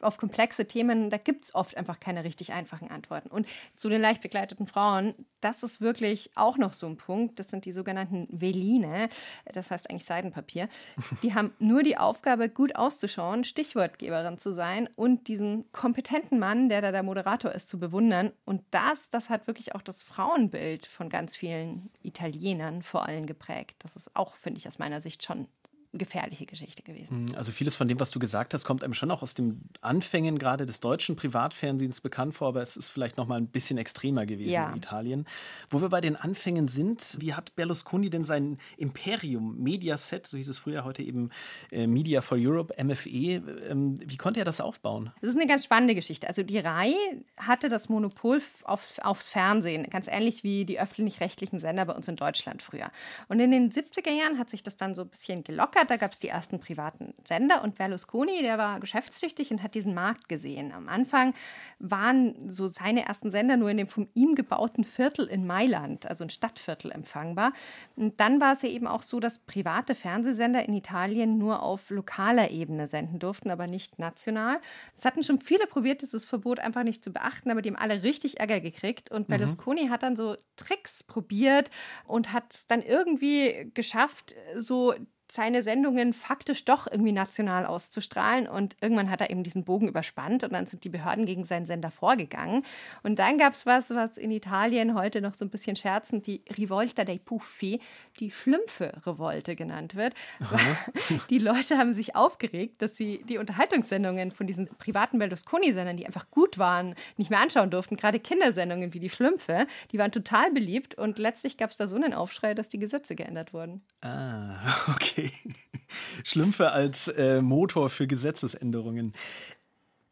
auf 0.00 0.18
komplexe 0.18 0.66
Themen, 0.66 1.10
da 1.10 1.16
gibt 1.16 1.44
es 1.44 1.54
oft 1.54 1.76
einfach 1.76 2.00
keine 2.00 2.24
richtig 2.24 2.52
einfachen 2.52 2.90
Antworten. 2.90 3.28
Und 3.28 3.46
zu 3.74 3.88
den 3.88 4.00
leicht 4.00 4.22
begleiteten 4.22 4.66
Frauen, 4.66 5.14
das 5.40 5.62
ist 5.62 5.80
wirklich 5.80 6.30
auch 6.36 6.56
noch 6.56 6.72
so 6.72 6.86
ein 6.86 6.96
Punkt. 6.96 7.38
Das 7.38 7.50
sind 7.50 7.66
die 7.66 7.72
sogenannten 7.72 8.26
Veline, 8.30 9.08
das 9.52 9.70
heißt 9.70 9.90
eigentlich 9.90 10.06
Seidenpapier. 10.06 10.68
Die 11.22 11.34
haben 11.34 11.52
nur 11.58 11.82
die 11.82 11.96
Aufgabe, 11.96 12.48
gut 12.48 12.76
auszuschauen, 12.76 13.44
Stichwortgeberin 13.44 14.38
zu 14.38 14.52
sein 14.52 14.88
und 14.96 15.28
diesen 15.28 15.70
kompetenten 15.72 16.38
Mann, 16.38 16.68
der 16.68 16.80
da 16.80 16.92
der 16.92 17.02
Moderator 17.02 17.52
ist, 17.52 17.68
zu 17.68 17.78
bewundern. 17.78 18.32
Und 18.44 18.62
das, 18.70 19.10
das 19.10 19.30
hat 19.30 19.46
wirklich 19.46 19.74
auch 19.74 19.82
das 19.82 20.02
Frauenbild 20.02 20.86
von 20.86 21.08
ganz 21.08 21.36
vielen 21.36 21.90
Italienern 22.02 22.82
vor 22.82 23.06
allem 23.06 23.26
geprägt. 23.26 23.76
Das 23.80 23.96
ist 23.96 24.14
auch, 24.14 24.34
finde 24.34 24.58
ich, 24.58 24.68
aus 24.68 24.78
meiner 24.78 25.00
Sicht 25.00 25.24
schon 25.24 25.48
gefährliche 25.98 26.46
Geschichte 26.46 26.82
gewesen. 26.82 27.24
Mhm, 27.24 27.34
also 27.36 27.52
vieles 27.52 27.76
von 27.76 27.88
dem, 27.88 28.00
was 28.00 28.10
du 28.10 28.18
gesagt 28.18 28.54
hast, 28.54 28.64
kommt 28.64 28.84
einem 28.84 28.94
schon 28.94 29.10
auch 29.10 29.22
aus 29.22 29.34
den 29.34 29.68
Anfängen 29.80 30.38
gerade 30.38 30.66
des 30.66 30.80
deutschen 30.80 31.16
Privatfernsehens 31.16 32.00
bekannt 32.00 32.34
vor, 32.34 32.48
aber 32.48 32.62
es 32.62 32.76
ist 32.76 32.88
vielleicht 32.88 33.16
noch 33.16 33.26
mal 33.26 33.36
ein 33.36 33.46
bisschen 33.46 33.78
extremer 33.78 34.26
gewesen 34.26 34.52
ja. 34.52 34.70
in 34.70 34.76
Italien. 34.76 35.26
Wo 35.70 35.80
wir 35.80 35.88
bei 35.88 36.00
den 36.00 36.16
Anfängen 36.16 36.68
sind, 36.68 37.16
wie 37.20 37.34
hat 37.34 37.54
Berlusconi 37.56 38.10
denn 38.10 38.24
sein 38.24 38.58
Imperium, 38.76 39.58
Mediaset, 39.58 40.26
so 40.26 40.36
hieß 40.36 40.48
es 40.48 40.58
früher, 40.58 40.84
heute 40.84 41.02
eben 41.02 41.30
äh, 41.70 41.86
Media 41.86 42.20
for 42.20 42.38
Europe, 42.40 42.74
MFE, 42.82 43.42
ähm, 43.68 43.98
wie 44.04 44.16
konnte 44.16 44.40
er 44.40 44.44
das 44.44 44.60
aufbauen? 44.60 45.12
Das 45.20 45.30
ist 45.30 45.36
eine 45.36 45.46
ganz 45.46 45.64
spannende 45.64 45.94
Geschichte. 45.94 46.26
Also 46.28 46.42
die 46.42 46.58
RAI 46.58 46.94
hatte 47.36 47.68
das 47.68 47.88
Monopol 47.88 48.40
aufs, 48.64 48.98
aufs 49.00 49.28
Fernsehen, 49.28 49.88
ganz 49.90 50.08
ähnlich 50.08 50.44
wie 50.44 50.64
die 50.64 50.80
öffentlich-rechtlichen 50.80 51.60
Sender 51.60 51.84
bei 51.84 51.94
uns 51.94 52.08
in 52.08 52.16
Deutschland 52.16 52.62
früher. 52.62 52.90
Und 53.28 53.40
in 53.40 53.50
den 53.50 53.70
70er 53.70 54.10
Jahren 54.10 54.38
hat 54.38 54.50
sich 54.50 54.62
das 54.62 54.76
dann 54.76 54.94
so 54.94 55.02
ein 55.02 55.08
bisschen 55.08 55.44
gelockert 55.44 55.83
hat, 55.84 55.90
da 55.90 55.96
gab 55.96 56.12
es 56.12 56.18
die 56.18 56.28
ersten 56.28 56.58
privaten 56.58 57.14
Sender 57.24 57.62
und 57.62 57.76
Berlusconi, 57.76 58.42
der 58.42 58.58
war 58.58 58.80
geschäftstüchtig 58.80 59.50
und 59.50 59.62
hat 59.62 59.74
diesen 59.74 59.94
Markt 59.94 60.28
gesehen. 60.28 60.72
Am 60.72 60.88
Anfang 60.88 61.34
waren 61.78 62.50
so 62.50 62.66
seine 62.66 63.06
ersten 63.06 63.30
Sender 63.30 63.56
nur 63.56 63.70
in 63.70 63.76
dem 63.76 63.88
von 63.88 64.08
ihm 64.14 64.34
gebauten 64.34 64.84
Viertel 64.84 65.26
in 65.26 65.46
Mailand, 65.46 66.06
also 66.06 66.24
ein 66.24 66.30
Stadtviertel, 66.30 66.90
empfangbar. 66.90 67.52
Und 67.96 68.18
dann 68.20 68.40
war 68.40 68.54
es 68.54 68.62
ja 68.62 68.68
eben 68.68 68.86
auch 68.86 69.02
so, 69.02 69.20
dass 69.20 69.38
private 69.38 69.94
Fernsehsender 69.94 70.66
in 70.66 70.74
Italien 70.74 71.38
nur 71.38 71.62
auf 71.62 71.90
lokaler 71.90 72.50
Ebene 72.50 72.88
senden 72.88 73.18
durften, 73.18 73.50
aber 73.50 73.66
nicht 73.66 73.98
national. 73.98 74.60
Es 74.96 75.04
hatten 75.04 75.22
schon 75.22 75.40
viele 75.40 75.66
probiert, 75.66 76.02
dieses 76.02 76.24
Verbot 76.24 76.60
einfach 76.60 76.82
nicht 76.82 77.04
zu 77.04 77.12
beachten, 77.12 77.50
aber 77.50 77.62
die 77.62 77.70
haben 77.70 77.76
alle 77.76 78.02
richtig 78.02 78.40
Ärger 78.40 78.60
gekriegt. 78.60 79.10
Und 79.10 79.28
mhm. 79.28 79.32
Berlusconi 79.32 79.84
mhm. 79.84 79.90
hat 79.90 80.02
dann 80.02 80.16
so 80.16 80.36
Tricks 80.56 81.02
probiert 81.02 81.70
und 82.06 82.32
hat 82.32 82.70
dann 82.70 82.82
irgendwie 82.82 83.70
geschafft, 83.74 84.34
so 84.56 84.94
seine 85.34 85.62
Sendungen 85.62 86.12
faktisch 86.12 86.64
doch 86.64 86.86
irgendwie 86.86 87.12
national 87.12 87.66
auszustrahlen. 87.66 88.46
Und 88.46 88.76
irgendwann 88.80 89.10
hat 89.10 89.20
er 89.20 89.30
eben 89.30 89.42
diesen 89.42 89.64
Bogen 89.64 89.88
überspannt 89.88 90.44
und 90.44 90.52
dann 90.52 90.66
sind 90.66 90.84
die 90.84 90.88
Behörden 90.88 91.26
gegen 91.26 91.44
seinen 91.44 91.66
Sender 91.66 91.90
vorgegangen. 91.90 92.62
Und 93.02 93.18
dann 93.18 93.36
gab 93.36 93.54
es 93.54 93.66
was, 93.66 93.90
was 93.90 94.16
in 94.16 94.30
Italien 94.30 94.94
heute 94.94 95.20
noch 95.20 95.34
so 95.34 95.44
ein 95.44 95.50
bisschen 95.50 95.74
scherzend 95.74 96.26
die 96.28 96.42
Rivolta 96.56 97.04
dei 97.04 97.18
Puffi, 97.18 97.80
die 98.20 98.30
Schlümpfe-Revolte 98.30 99.56
genannt 99.56 99.96
wird. 99.96 100.14
Die 101.30 101.38
Leute 101.38 101.78
haben 101.78 101.94
sich 101.94 102.14
aufgeregt, 102.14 102.80
dass 102.80 102.96
sie 102.96 103.22
die 103.24 103.38
Unterhaltungssendungen 103.38 104.30
von 104.30 104.46
diesen 104.46 104.68
privaten 104.78 105.18
Berlusconi-Sendern, 105.18 105.96
die 105.96 106.06
einfach 106.06 106.30
gut 106.30 106.58
waren, 106.58 106.94
nicht 107.16 107.30
mehr 107.30 107.40
anschauen 107.40 107.70
durften. 107.70 107.96
Gerade 107.96 108.20
Kindersendungen 108.20 108.94
wie 108.94 109.00
die 109.00 109.10
Schlümpfe, 109.10 109.66
die 109.90 109.98
waren 109.98 110.12
total 110.12 110.50
beliebt. 110.52 110.94
Und 110.94 111.18
letztlich 111.18 111.56
gab 111.56 111.70
es 111.70 111.76
da 111.76 111.88
so 111.88 111.96
einen 111.96 112.14
Aufschrei, 112.14 112.54
dass 112.54 112.68
die 112.68 112.78
Gesetze 112.78 113.14
geändert 113.14 113.52
wurden. 113.52 113.82
Ah, 114.00 114.58
okay. 114.94 115.23
Schlümpfe 116.24 116.72
als 116.72 117.08
äh, 117.08 117.40
Motor 117.42 117.90
für 117.90 118.06
Gesetzesänderungen. 118.06 119.12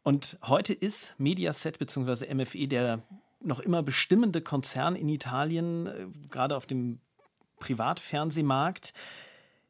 Und 0.03 0.37
heute 0.43 0.73
ist 0.73 1.13
Mediaset 1.17 1.79
bzw. 1.79 2.33
MFE 2.33 2.67
der 2.67 3.03
noch 3.41 3.59
immer 3.59 3.83
bestimmende 3.83 4.41
Konzern 4.41 4.95
in 4.95 5.09
Italien, 5.09 5.87
äh, 5.87 6.07
gerade 6.29 6.55
auf 6.55 6.65
dem 6.65 6.99
Privatfernsehmarkt. 7.59 8.93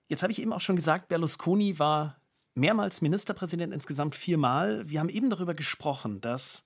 Jetzt 0.07 0.23
habe 0.23 0.31
ich 0.31 0.41
eben 0.41 0.53
auch 0.53 0.61
schon 0.61 0.75
gesagt, 0.75 1.07
Berlusconi 1.07 1.79
war 1.79 2.17
mehrmals 2.55 3.01
Ministerpräsident, 3.01 3.73
insgesamt 3.73 4.15
viermal. 4.15 4.87
Wir 4.89 4.99
haben 4.99 5.09
eben 5.09 5.29
darüber 5.29 5.53
gesprochen, 5.53 6.21
dass 6.21 6.65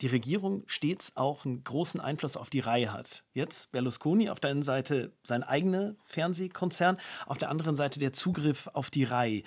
die 0.00 0.06
Regierung 0.06 0.62
stets 0.66 1.12
auch 1.16 1.44
einen 1.44 1.64
großen 1.64 2.00
Einfluss 2.00 2.36
auf 2.36 2.50
die 2.50 2.60
Reihe 2.60 2.92
hat. 2.92 3.24
Jetzt 3.32 3.72
Berlusconi 3.72 4.28
auf 4.28 4.40
der 4.40 4.50
einen 4.50 4.62
Seite 4.62 5.12
sein 5.22 5.42
eigener 5.42 5.94
Fernsehkonzern, 6.04 6.98
auf 7.26 7.38
der 7.38 7.50
anderen 7.50 7.76
Seite 7.76 7.98
der 7.98 8.12
Zugriff 8.12 8.68
auf 8.72 8.90
die 8.90 9.04
Reihe. 9.04 9.42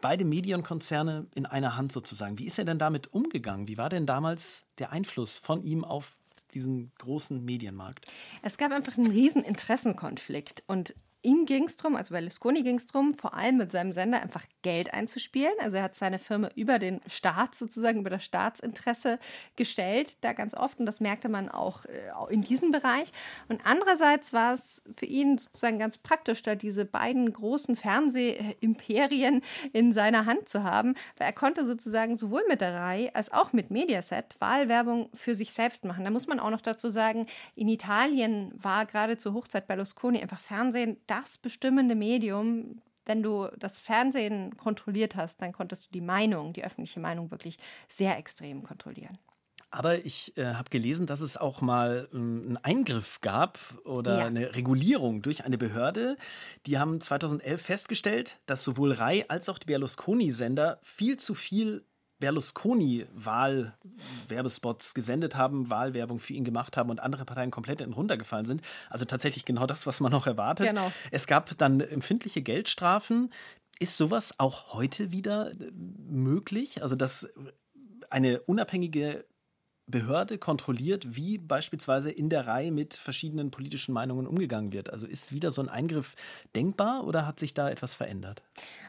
Beide 0.00 0.24
Medienkonzerne 0.24 1.26
in 1.34 1.46
einer 1.46 1.76
Hand 1.76 1.92
sozusagen. 1.92 2.38
Wie 2.38 2.46
ist 2.46 2.58
er 2.58 2.64
denn 2.64 2.78
damit 2.78 3.12
umgegangen? 3.12 3.68
Wie 3.68 3.78
war 3.78 3.88
denn 3.88 4.06
damals 4.06 4.64
der 4.78 4.92
Einfluss 4.92 5.36
von 5.36 5.62
ihm 5.62 5.84
auf 5.84 6.16
diesen 6.54 6.92
großen 6.98 7.44
Medienmarkt? 7.44 8.10
Es 8.42 8.56
gab 8.58 8.72
einfach 8.72 8.96
einen 8.98 9.10
riesen 9.10 9.44
Interessenkonflikt 9.44 10.64
und 10.66 10.94
Ihm 11.24 11.46
ging 11.46 11.64
es 11.64 11.76
darum, 11.76 11.94
also 11.94 12.12
Berlusconi 12.12 12.62
ging 12.62 12.76
es 12.76 12.86
darum, 12.86 13.14
vor 13.14 13.34
allem 13.34 13.56
mit 13.56 13.70
seinem 13.70 13.92
Sender 13.92 14.20
einfach 14.20 14.44
Geld 14.62 14.92
einzuspielen. 14.92 15.52
Also 15.60 15.76
er 15.76 15.84
hat 15.84 15.94
seine 15.94 16.18
Firma 16.18 16.48
über 16.56 16.80
den 16.80 17.00
Staat 17.06 17.54
sozusagen, 17.54 18.00
über 18.00 18.10
das 18.10 18.24
Staatsinteresse 18.24 19.20
gestellt, 19.54 20.16
da 20.22 20.32
ganz 20.32 20.54
oft. 20.54 20.80
Und 20.80 20.86
das 20.86 20.98
merkte 21.00 21.28
man 21.28 21.48
auch 21.48 21.84
äh, 21.84 22.34
in 22.34 22.42
diesem 22.42 22.72
Bereich. 22.72 23.12
Und 23.48 23.60
andererseits 23.64 24.32
war 24.32 24.54
es 24.54 24.82
für 24.96 25.06
ihn 25.06 25.38
sozusagen 25.38 25.78
ganz 25.78 25.96
praktisch, 25.96 26.42
da 26.42 26.56
diese 26.56 26.84
beiden 26.84 27.32
großen 27.32 27.76
Fernsehimperien 27.76 29.42
in 29.72 29.92
seiner 29.92 30.26
Hand 30.26 30.48
zu 30.48 30.64
haben, 30.64 30.94
weil 31.18 31.28
er 31.28 31.32
konnte 31.32 31.64
sozusagen 31.64 32.16
sowohl 32.16 32.42
mit 32.48 32.60
der 32.60 32.74
Reihe 32.74 33.14
als 33.14 33.32
auch 33.32 33.52
mit 33.52 33.70
Mediaset 33.70 34.40
Wahlwerbung 34.40 35.08
für 35.14 35.36
sich 35.36 35.52
selbst 35.52 35.84
machen. 35.84 36.04
Da 36.04 36.10
muss 36.10 36.26
man 36.26 36.40
auch 36.40 36.50
noch 36.50 36.60
dazu 36.60 36.90
sagen, 36.90 37.26
in 37.54 37.68
Italien 37.68 38.52
war 38.56 38.86
gerade 38.86 39.18
zur 39.18 39.34
Hochzeit 39.34 39.68
Berlusconi 39.68 40.20
einfach 40.20 40.40
Fernsehen 40.40 40.96
das 41.12 41.36
bestimmende 41.38 41.94
Medium. 41.94 42.80
Wenn 43.04 43.22
du 43.22 43.48
das 43.58 43.78
Fernsehen 43.78 44.56
kontrolliert 44.56 45.16
hast, 45.16 45.42
dann 45.42 45.52
konntest 45.52 45.86
du 45.86 45.90
die 45.92 46.00
Meinung, 46.00 46.52
die 46.52 46.64
öffentliche 46.64 47.00
Meinung 47.00 47.30
wirklich 47.30 47.58
sehr 47.88 48.16
extrem 48.16 48.62
kontrollieren. 48.62 49.18
Aber 49.74 50.04
ich 50.04 50.36
äh, 50.36 50.44
habe 50.44 50.68
gelesen, 50.68 51.06
dass 51.06 51.22
es 51.22 51.38
auch 51.38 51.62
mal 51.62 52.08
ähm, 52.12 52.42
einen 52.44 52.56
Eingriff 52.58 53.22
gab 53.22 53.58
oder 53.84 54.18
ja. 54.18 54.26
eine 54.26 54.54
Regulierung 54.54 55.22
durch 55.22 55.44
eine 55.44 55.56
Behörde. 55.56 56.18
Die 56.66 56.78
haben 56.78 57.00
2011 57.00 57.60
festgestellt, 57.60 58.38
dass 58.44 58.64
sowohl 58.64 58.92
RAI 58.92 59.24
als 59.28 59.48
auch 59.48 59.58
die 59.58 59.66
Berlusconi-Sender 59.66 60.78
viel 60.82 61.16
zu 61.16 61.34
viel 61.34 61.86
Berlusconi-Wahlwerbespots 62.22 64.94
gesendet 64.94 65.34
haben, 65.34 65.68
Wahlwerbung 65.70 66.20
für 66.20 66.34
ihn 66.34 66.44
gemacht 66.44 66.76
haben 66.76 66.88
und 66.88 67.00
andere 67.00 67.24
Parteien 67.24 67.50
komplett 67.50 67.82
runtergefallen 67.82 68.46
sind. 68.46 68.62
Also 68.88 69.04
tatsächlich 69.04 69.44
genau 69.44 69.66
das, 69.66 69.88
was 69.88 69.98
man 69.98 70.12
noch 70.12 70.28
erwartet. 70.28 70.68
Genau. 70.68 70.92
Es 71.10 71.26
gab 71.26 71.58
dann 71.58 71.80
empfindliche 71.80 72.40
Geldstrafen. 72.40 73.32
Ist 73.80 73.96
sowas 73.96 74.34
auch 74.38 74.74
heute 74.74 75.10
wieder 75.10 75.50
äh, 75.50 75.72
möglich? 76.08 76.84
Also, 76.84 76.94
dass 76.94 77.28
eine 78.08 78.38
unabhängige 78.42 79.24
Behörde 79.86 80.38
kontrolliert, 80.38 81.16
wie 81.16 81.38
beispielsweise 81.38 82.10
in 82.10 82.28
der 82.28 82.46
Reihe 82.46 82.70
mit 82.70 82.94
verschiedenen 82.94 83.50
politischen 83.50 83.92
Meinungen 83.92 84.26
umgegangen 84.26 84.72
wird. 84.72 84.90
Also 84.92 85.06
ist 85.06 85.32
wieder 85.32 85.50
so 85.50 85.60
ein 85.60 85.68
Eingriff 85.68 86.14
denkbar 86.54 87.04
oder 87.04 87.26
hat 87.26 87.40
sich 87.40 87.52
da 87.52 87.68
etwas 87.68 87.94
verändert? 87.94 88.42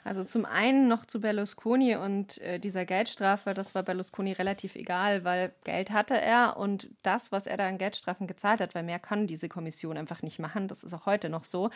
Also 0.03 0.23
zum 0.23 0.45
einen 0.45 0.87
noch 0.87 1.05
zu 1.05 1.19
Berlusconi 1.19 1.95
und 1.95 2.37
äh, 2.39 2.59
dieser 2.59 2.85
Geldstrafe, 2.85 3.53
das 3.53 3.73
war 3.73 3.83
Berlusconi 3.83 4.33
relativ 4.33 4.75
egal, 4.75 5.23
weil 5.23 5.53
Geld 5.63 5.91
hatte 5.91 6.19
er 6.19 6.57
und 6.57 6.89
das, 7.01 7.31
was 7.31 7.47
er 7.47 7.57
da 7.57 7.67
an 7.67 7.77
Geldstrafen 7.77 8.27
gezahlt 8.27 8.61
hat, 8.61 8.75
weil 8.75 8.83
mehr 8.83 8.99
kann 8.99 9.27
diese 9.27 9.49
Kommission 9.49 9.97
einfach 9.97 10.21
nicht 10.21 10.39
machen, 10.39 10.67
das 10.67 10.83
ist 10.83 10.93
auch 10.93 11.05
heute 11.05 11.29
noch 11.29 11.43
so, 11.43 11.69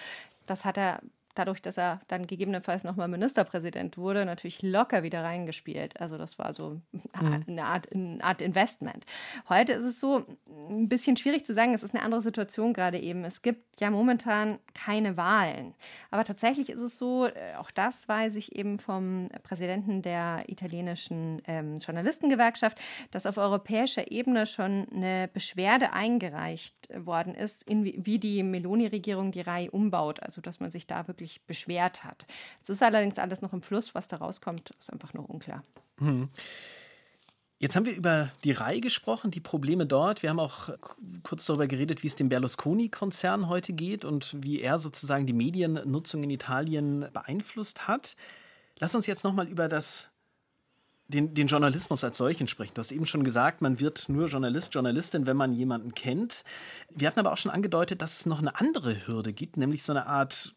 das 0.45 0.63
hat 0.63 0.77
er 0.77 1.01
dadurch, 1.37 1.61
dass 1.61 1.77
er 1.77 1.99
dann 2.07 2.27
gegebenenfalls 2.27 2.83
nochmal 2.83 3.07
Ministerpräsident 3.07 3.97
wurde, 3.97 4.25
natürlich 4.25 4.61
locker 4.61 5.03
wieder 5.03 5.23
reingespielt. 5.23 5.99
Also 5.99 6.17
das 6.17 6.39
war 6.39 6.53
so 6.53 6.81
mhm. 6.91 7.43
eine, 7.47 7.65
Art, 7.65 7.91
eine 7.93 8.23
Art 8.23 8.41
Investment. 8.41 9.05
Heute 9.49 9.73
ist 9.73 9.83
es 9.83 9.99
so 9.99 10.25
ein 10.69 10.89
bisschen 10.89 11.17
schwierig 11.17 11.45
zu 11.45 11.53
sagen, 11.53 11.73
es 11.73 11.83
ist 11.83 11.93
eine 11.93 12.03
andere 12.03 12.21
Situation 12.21 12.73
gerade 12.73 12.99
eben. 12.99 13.23
Es 13.23 13.41
gibt 13.41 13.79
ja 13.79 13.91
momentan 13.91 14.59
keine 14.73 15.17
Wahlen. 15.17 15.73
Aber 16.11 16.23
tatsächlich 16.23 16.69
ist 16.69 16.81
es 16.81 16.97
so, 16.97 17.27
äh, 17.27 17.55
auch 17.57 17.71
das 17.71 18.07
weiß 18.07 18.35
ich 18.35 18.55
eben 18.55 18.79
vom 18.79 19.29
Präsidenten 19.43 20.01
der 20.01 20.43
italienischen 20.47 21.41
ähm, 21.45 21.77
Journalistengewerkschaft, 21.77 22.79
dass 23.11 23.25
auf 23.25 23.37
europäischer 23.37 24.11
Ebene 24.11 24.45
schon 24.45 24.87
eine 24.93 25.29
Beschwerde 25.31 25.93
eingereicht 25.93 26.89
worden 26.95 27.35
ist, 27.35 27.63
in, 27.63 27.85
wie 27.85 28.19
die 28.19 28.43
Meloni-Regierung 28.43 29.31
die 29.31 29.41
Reihe 29.41 29.71
umbaut. 29.71 30.21
Also 30.23 30.41
dass 30.41 30.59
man 30.59 30.71
sich 30.71 30.87
da 30.87 31.07
wirklich 31.07 31.26
wirklich 31.27 31.41
beschwert 31.45 32.03
hat. 32.03 32.25
Es 32.63 32.69
ist 32.69 32.81
allerdings 32.81 33.19
alles 33.19 33.41
noch 33.41 33.53
im 33.53 33.61
Fluss. 33.61 33.93
Was 33.93 34.07
da 34.07 34.17
rauskommt, 34.17 34.71
ist 34.79 34.91
einfach 34.91 35.13
noch 35.13 35.27
unklar. 35.27 35.63
Hm. 35.99 36.29
Jetzt 37.59 37.75
haben 37.75 37.85
wir 37.85 37.95
über 37.95 38.31
die 38.43 38.51
Reihe 38.51 38.81
gesprochen, 38.81 39.31
die 39.31 39.39
Probleme 39.39 39.87
dort. 39.87 40.21
Wir 40.21 40.29
haben 40.29 40.39
auch 40.39 40.69
kurz 41.23 41.45
darüber 41.45 41.65
geredet, 41.65 42.03
wie 42.03 42.07
es 42.07 42.15
dem 42.15 42.29
Berlusconi-Konzern 42.29 43.49
heute 43.49 43.73
geht 43.73 44.05
und 44.05 44.35
wie 44.43 44.61
er 44.61 44.79
sozusagen 44.79 45.25
die 45.25 45.33
Mediennutzung 45.33 46.21
in 46.23 46.29
Italien 46.29 47.07
beeinflusst 47.11 47.87
hat. 47.87 48.15
Lass 48.77 48.93
uns 48.93 49.07
jetzt 49.07 49.23
nochmal 49.23 49.47
über 49.47 49.67
das, 49.67 50.09
den, 51.07 51.33
den 51.33 51.47
Journalismus 51.47 52.03
als 52.03 52.19
solchen 52.19 52.47
sprechen. 52.47 52.75
Du 52.75 52.81
hast 52.81 52.91
eben 52.91 53.07
schon 53.07 53.23
gesagt, 53.23 53.59
man 53.61 53.79
wird 53.79 54.07
nur 54.07 54.27
Journalist, 54.27 54.75
Journalistin, 54.75 55.25
wenn 55.25 55.37
man 55.37 55.51
jemanden 55.51 55.95
kennt. 55.95 56.43
Wir 56.91 57.07
hatten 57.07 57.19
aber 57.19 57.33
auch 57.33 57.37
schon 57.37 57.51
angedeutet, 57.51 58.03
dass 58.03 58.19
es 58.19 58.27
noch 58.27 58.37
eine 58.37 58.59
andere 58.59 59.07
Hürde 59.07 59.33
gibt, 59.33 59.57
nämlich 59.57 59.81
so 59.81 59.93
eine 59.93 60.05
Art 60.05 60.53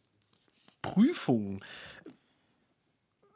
Prüfung. 0.83 1.61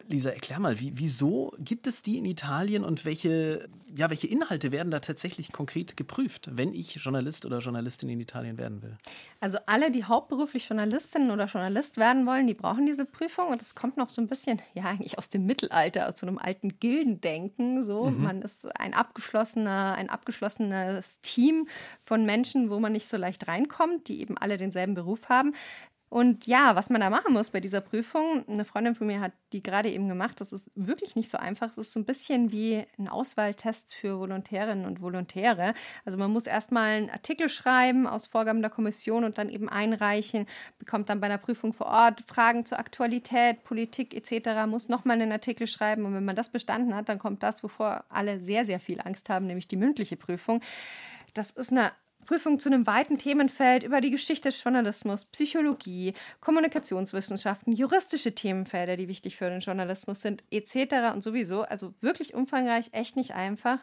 Lisa, 0.08 0.30
erklär 0.30 0.58
mal, 0.60 0.80
wie, 0.80 0.92
wieso 0.96 1.54
gibt 1.58 1.86
es 1.86 2.02
die 2.02 2.18
in 2.18 2.24
Italien 2.24 2.84
und 2.84 3.04
welche, 3.04 3.68
ja, 3.94 4.10
welche 4.10 4.26
Inhalte 4.26 4.70
werden 4.70 4.90
da 4.90 5.00
tatsächlich 5.00 5.52
konkret 5.52 5.96
geprüft, 5.96 6.48
wenn 6.52 6.74
ich 6.74 6.94
Journalist 6.96 7.46
oder 7.46 7.58
Journalistin 7.58 8.08
in 8.10 8.20
Italien 8.20 8.58
werden 8.58 8.82
will? 8.82 8.96
Also 9.40 9.58
alle, 9.66 9.90
die 9.90 10.04
hauptberuflich 10.04 10.68
Journalistin 10.68 11.30
oder 11.30 11.46
Journalist 11.46 11.96
werden 11.96 12.26
wollen, 12.26 12.46
die 12.46 12.54
brauchen 12.54 12.86
diese 12.86 13.04
Prüfung 13.04 13.48
und 13.48 13.62
es 13.62 13.74
kommt 13.74 13.96
noch 13.96 14.08
so 14.08 14.20
ein 14.20 14.26
bisschen, 14.26 14.60
ja, 14.74 14.84
eigentlich 14.84 15.18
aus 15.18 15.30
dem 15.30 15.46
Mittelalter, 15.46 16.08
aus 16.08 16.18
so 16.18 16.26
einem 16.26 16.38
alten 16.38 16.78
Gildendenken. 16.80 17.82
So, 17.82 18.10
mhm. 18.10 18.22
man 18.22 18.42
ist 18.42 18.66
ein 18.78 18.94
abgeschlossener, 18.94 19.94
ein 19.96 20.10
abgeschlossenes 20.10 21.20
Team 21.22 21.68
von 22.02 22.26
Menschen, 22.26 22.70
wo 22.70 22.78
man 22.78 22.92
nicht 22.92 23.08
so 23.08 23.16
leicht 23.16 23.48
reinkommt, 23.48 24.08
die 24.08 24.20
eben 24.20 24.36
alle 24.36 24.56
denselben 24.56 24.94
Beruf 24.94 25.28
haben. 25.28 25.54
Und 26.14 26.46
ja, 26.46 26.76
was 26.76 26.90
man 26.90 27.00
da 27.00 27.10
machen 27.10 27.32
muss 27.32 27.50
bei 27.50 27.58
dieser 27.58 27.80
Prüfung, 27.80 28.44
eine 28.46 28.64
Freundin 28.64 28.94
von 28.94 29.08
mir 29.08 29.18
hat 29.18 29.32
die 29.52 29.64
gerade 29.64 29.90
eben 29.90 30.08
gemacht, 30.08 30.40
das 30.40 30.52
ist 30.52 30.70
wirklich 30.76 31.16
nicht 31.16 31.28
so 31.28 31.38
einfach. 31.38 31.72
Es 31.72 31.76
ist 31.76 31.92
so 31.92 31.98
ein 31.98 32.04
bisschen 32.04 32.52
wie 32.52 32.84
ein 32.96 33.08
Auswahltest 33.08 33.96
für 33.96 34.20
Volontärinnen 34.20 34.86
und 34.86 35.00
Volontäre. 35.00 35.74
Also 36.04 36.16
man 36.16 36.30
muss 36.30 36.46
erstmal 36.46 36.90
einen 36.90 37.10
Artikel 37.10 37.48
schreiben 37.48 38.06
aus 38.06 38.28
Vorgaben 38.28 38.60
der 38.60 38.70
Kommission 38.70 39.24
und 39.24 39.38
dann 39.38 39.48
eben 39.48 39.68
einreichen, 39.68 40.46
bekommt 40.78 41.08
dann 41.08 41.18
bei 41.18 41.26
einer 41.26 41.36
Prüfung 41.36 41.72
vor 41.72 41.88
Ort 41.88 42.22
Fragen 42.28 42.64
zur 42.64 42.78
Aktualität, 42.78 43.64
Politik 43.64 44.14
etc., 44.14 44.66
muss 44.68 44.88
nochmal 44.88 45.20
einen 45.20 45.32
Artikel 45.32 45.66
schreiben 45.66 46.04
und 46.04 46.14
wenn 46.14 46.24
man 46.24 46.36
das 46.36 46.50
bestanden 46.50 46.94
hat, 46.94 47.08
dann 47.08 47.18
kommt 47.18 47.42
das, 47.42 47.64
wovor 47.64 48.04
alle 48.08 48.38
sehr, 48.38 48.66
sehr 48.66 48.78
viel 48.78 49.00
Angst 49.00 49.28
haben, 49.30 49.48
nämlich 49.48 49.66
die 49.66 49.76
mündliche 49.76 50.16
Prüfung. 50.16 50.60
Das 51.34 51.50
ist 51.50 51.72
eine 51.72 51.90
Prüfung 52.24 52.58
zu 52.58 52.68
einem 52.68 52.86
weiten 52.86 53.18
Themenfeld 53.18 53.84
über 53.84 54.00
die 54.00 54.10
Geschichte 54.10 54.48
des 54.48 54.62
Journalismus, 54.62 55.24
Psychologie, 55.26 56.14
Kommunikationswissenschaften, 56.40 57.72
juristische 57.72 58.34
Themenfelder, 58.34 58.96
die 58.96 59.08
wichtig 59.08 59.36
für 59.36 59.48
den 59.48 59.60
Journalismus 59.60 60.20
sind, 60.20 60.42
etc. 60.50 61.14
und 61.14 61.22
sowieso. 61.22 61.62
Also 61.62 61.94
wirklich 62.00 62.34
umfangreich, 62.34 62.90
echt 62.92 63.16
nicht 63.16 63.34
einfach. 63.34 63.78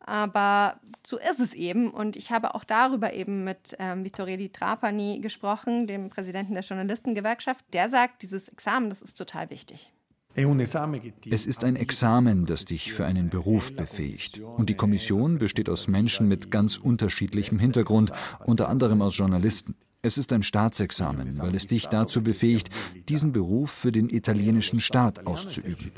Aber 0.00 0.80
so 1.06 1.18
ist 1.18 1.40
es 1.40 1.54
eben. 1.54 1.90
Und 1.90 2.16
ich 2.16 2.32
habe 2.32 2.54
auch 2.54 2.64
darüber 2.64 3.12
eben 3.12 3.44
mit 3.44 3.76
ähm, 3.78 4.02
Di 4.04 4.48
Trapani 4.48 5.20
gesprochen, 5.20 5.86
dem 5.86 6.08
Präsidenten 6.10 6.54
der 6.54 6.62
Journalistengewerkschaft. 6.62 7.64
Der 7.72 7.88
sagt, 7.88 8.22
dieses 8.22 8.48
Examen, 8.48 8.88
das 8.88 9.02
ist 9.02 9.14
total 9.14 9.50
wichtig. 9.50 9.92
Es 10.34 11.46
ist 11.46 11.64
ein 11.64 11.76
Examen, 11.76 12.46
das 12.46 12.64
dich 12.64 12.92
für 12.92 13.04
einen 13.04 13.28
Beruf 13.28 13.74
befähigt. 13.74 14.38
Und 14.38 14.68
die 14.70 14.74
Kommission 14.74 15.38
besteht 15.38 15.68
aus 15.68 15.88
Menschen 15.88 16.28
mit 16.28 16.50
ganz 16.50 16.76
unterschiedlichem 16.76 17.58
Hintergrund, 17.58 18.12
unter 18.46 18.68
anderem 18.68 19.02
aus 19.02 19.16
Journalisten. 19.16 19.74
Es 20.02 20.16
ist 20.16 20.32
ein 20.32 20.42
Staatsexamen, 20.42 21.38
weil 21.38 21.54
es 21.54 21.66
dich 21.66 21.86
dazu 21.88 22.22
befähigt, 22.22 22.70
diesen 23.08 23.32
Beruf 23.32 23.70
für 23.70 23.92
den 23.92 24.08
italienischen 24.08 24.80
Staat 24.80 25.26
auszuüben. 25.26 25.92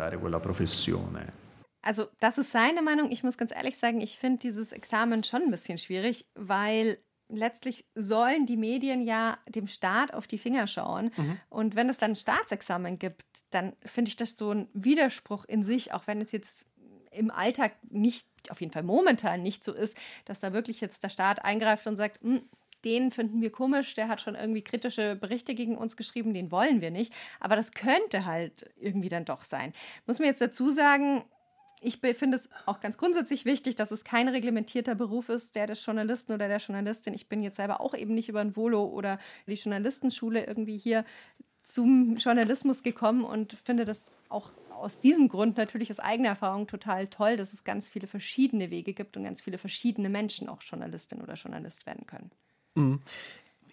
Also, 1.83 2.07
das 2.21 2.39
ist 2.39 2.53
seine 2.53 2.83
Meinung. 2.83 3.11
Ich 3.11 3.23
muss 3.23 3.37
ganz 3.37 3.53
ehrlich 3.53 3.77
sagen, 3.77 4.01
ich 4.01 4.17
finde 4.17 4.39
dieses 4.39 4.73
Examen 4.73 5.25
schon 5.25 5.43
ein 5.43 5.51
bisschen 5.51 5.79
schwierig, 5.79 6.27
weil 6.35 6.99
letztlich 7.37 7.85
sollen 7.95 8.47
die 8.47 8.57
Medien 8.57 9.03
ja 9.03 9.39
dem 9.49 9.67
Staat 9.67 10.15
auf 10.15 10.27
die 10.27 10.39
Finger 10.39 10.67
schauen. 10.67 11.11
Mhm. 11.17 11.41
Und 11.51 11.77
wenn 11.77 11.89
es 11.89 11.99
dann 11.99 12.13
ein 12.13 12.17
Staatsexamen 12.17 12.99
gibt, 12.99 13.25
dann 13.51 13.75
finde 13.85 14.11
ich 14.11 14.17
das 14.17 14.37
so 14.37 14.51
ein 14.53 14.69
Widerspruch 14.75 15.45
in 15.45 15.63
sich, 15.63 15.93
auch 15.93 16.07
wenn 16.07 16.21
es 16.21 16.33
jetzt 16.33 16.67
im 17.11 17.31
Alltag 17.31 17.73
nicht, 17.91 18.27
auf 18.49 18.61
jeden 18.61 18.73
Fall 18.73 18.83
momentan 18.83 19.43
nicht 19.43 19.65
so 19.65 19.73
ist, 19.73 19.97
dass 20.25 20.41
da 20.41 20.53
wirklich 20.53 20.81
jetzt 20.81 21.03
der 21.03 21.11
Staat 21.11 21.45
eingreift 21.45 21.87
und 21.87 21.97
sagt, 21.97 22.23
hm, 22.23 22.43
den 22.85 23.11
finden 23.11 23.41
wir 23.41 23.53
komisch, 23.53 23.95
der 23.95 24.09
hat 24.09 24.21
schon 24.21 24.35
irgendwie 24.35 24.63
kritische 24.63 25.15
Berichte 25.15 25.55
gegen 25.55 25.77
uns 25.77 25.97
geschrieben, 25.97 26.35
den 26.35 26.51
wollen 26.51 26.81
wir 26.81 26.91
nicht. 26.91 27.13
Aber 27.39 27.55
das 27.55 27.73
könnte 27.73 28.25
halt 28.27 28.69
irgendwie 28.81 29.09
dann 29.09 29.25
doch 29.25 29.45
sein. 29.45 29.73
Muss 30.07 30.19
man 30.19 30.27
jetzt 30.27 30.41
dazu 30.41 30.71
sagen, 30.71 31.25
ich 31.83 31.99
finde 31.99 32.37
es 32.37 32.49
auch 32.67 32.81
ganz 32.81 32.97
grundsätzlich 32.97 33.45
wichtig, 33.45 33.75
dass 33.75 33.91
es 33.91 34.05
kein 34.05 34.29
reglementierter 34.29 34.95
Beruf 34.95 35.29
ist, 35.29 35.57
der 35.57 35.67
des 35.67 35.85
Journalisten 35.85 36.33
oder 36.33 36.49
der 36.49 36.59
Journalistin. 36.59 37.15
Ich 37.15 37.29
bin 37.29 37.43
jetzt 37.43 37.57
selber 37.57 37.81
auch 37.81 37.95
eben 37.95 38.15
nicht 38.15 38.29
über 38.29 38.41
ein 38.41 38.57
Volo 38.57 38.85
oder 38.85 39.19
die 39.47 39.55
Journalistenschule 39.55 40.47
irgendwie 40.47 40.79
hier 40.79 41.05
zum 41.63 42.17
Journalismus 42.17 42.83
gekommen 42.83 43.25
und 43.25 43.53
finde 43.65 43.85
das 43.85 44.13
auch 44.29 44.53
aus 44.71 44.99
diesem 44.99 45.29
Grund 45.29 45.57
natürlich 45.57 45.91
aus 45.91 46.01
eigener 46.01 46.31
Erfahrung 46.31 46.67
total 46.67 47.07
toll, 47.09 47.37
dass 47.37 47.53
es 47.53 47.65
ganz 47.65 47.89
viele 47.89 48.07
verschiedene 48.07 48.71
Wege 48.71 48.95
gibt 48.95 49.17
und 49.17 49.25
ganz 49.25 49.41
viele 49.41 49.59
verschiedene 49.59 50.09
Menschen 50.09 50.49
auch 50.49 50.63
Journalistin 50.63 51.23
oder 51.23 51.35
Journalist 51.35 51.87
werden 51.87 52.07
können. 52.07 52.31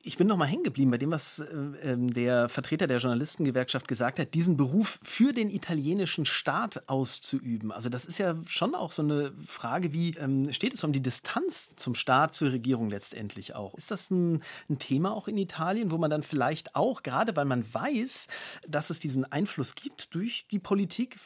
Ich 0.02 0.18
bin 0.18 0.28
noch 0.28 0.38
mal 0.38 0.46
hängen 0.46 0.64
geblieben 0.64 0.92
bei 0.92 0.98
dem, 0.98 1.12
was 1.12 1.40
äh, 1.40 1.46
ähm, 1.84 2.14
der 2.14 2.48
Vertreter 2.48 2.88
der 2.88 3.00
Journalistengewerkschaft 3.00 3.88
gesagt 3.88 4.20
hat, 4.20 4.34
diesen 4.34 4.56
Beruf 4.56 5.00
für 5.04 5.34
den 5.34 5.50
italienischen 5.50 6.26
Staat 6.26 6.88
auszuüben. 6.88 7.72
Also 7.72 7.90
das 7.90 8.06
ist 8.06 8.18
ja 8.18 8.36
schon 8.48 8.76
auch 8.76 8.94
so 8.94 9.02
eine 9.02 9.34
Frage, 9.46 9.92
wie 9.92 10.12
ähm, 10.16 10.52
steht 10.54 10.74
es 10.74 10.84
um 10.84 10.94
die 10.94 11.02
Distanz 11.02 11.76
zum 11.76 11.96
Staat, 11.96 12.34
zur 12.34 12.52
Regierung 12.52 12.90
letztendlich 12.90 13.56
auch? 13.56 13.76
Ist 13.76 13.92
das 13.92 14.10
ein, 14.10 14.42
ein 14.70 14.80
Thema 14.80 15.14
auch 15.14 15.28
in 15.28 15.38
Italien, 15.38 15.92
wo 15.92 15.98
man 15.98 16.10
dann 16.10 16.24
vielleicht 16.24 16.76
auch, 16.76 17.04
gerade 17.04 17.36
weil 17.36 17.46
man 17.46 17.66
weiß, 17.72 18.28
dass 18.68 18.90
es 18.90 19.00
diesen 19.00 19.30
Einfluss 19.30 19.76
gibt 19.76 20.16
durch 20.16 20.46
die 20.50 20.60
Politik, 20.60 21.18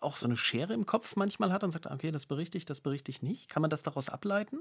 auch 0.00 0.16
so 0.16 0.26
eine 0.26 0.36
Schere 0.36 0.72
im 0.74 0.86
Kopf 0.86 1.16
manchmal 1.16 1.52
hat 1.52 1.64
und 1.64 1.72
sagt, 1.72 1.86
okay, 1.86 2.10
das 2.10 2.26
berichte 2.26 2.58
ich, 2.58 2.64
das 2.64 2.80
berichte 2.80 3.10
ich 3.10 3.22
nicht? 3.22 3.48
Kann 3.48 3.60
man 3.60 3.70
das 3.70 3.82
daraus 3.82 4.08
ableiten? 4.08 4.58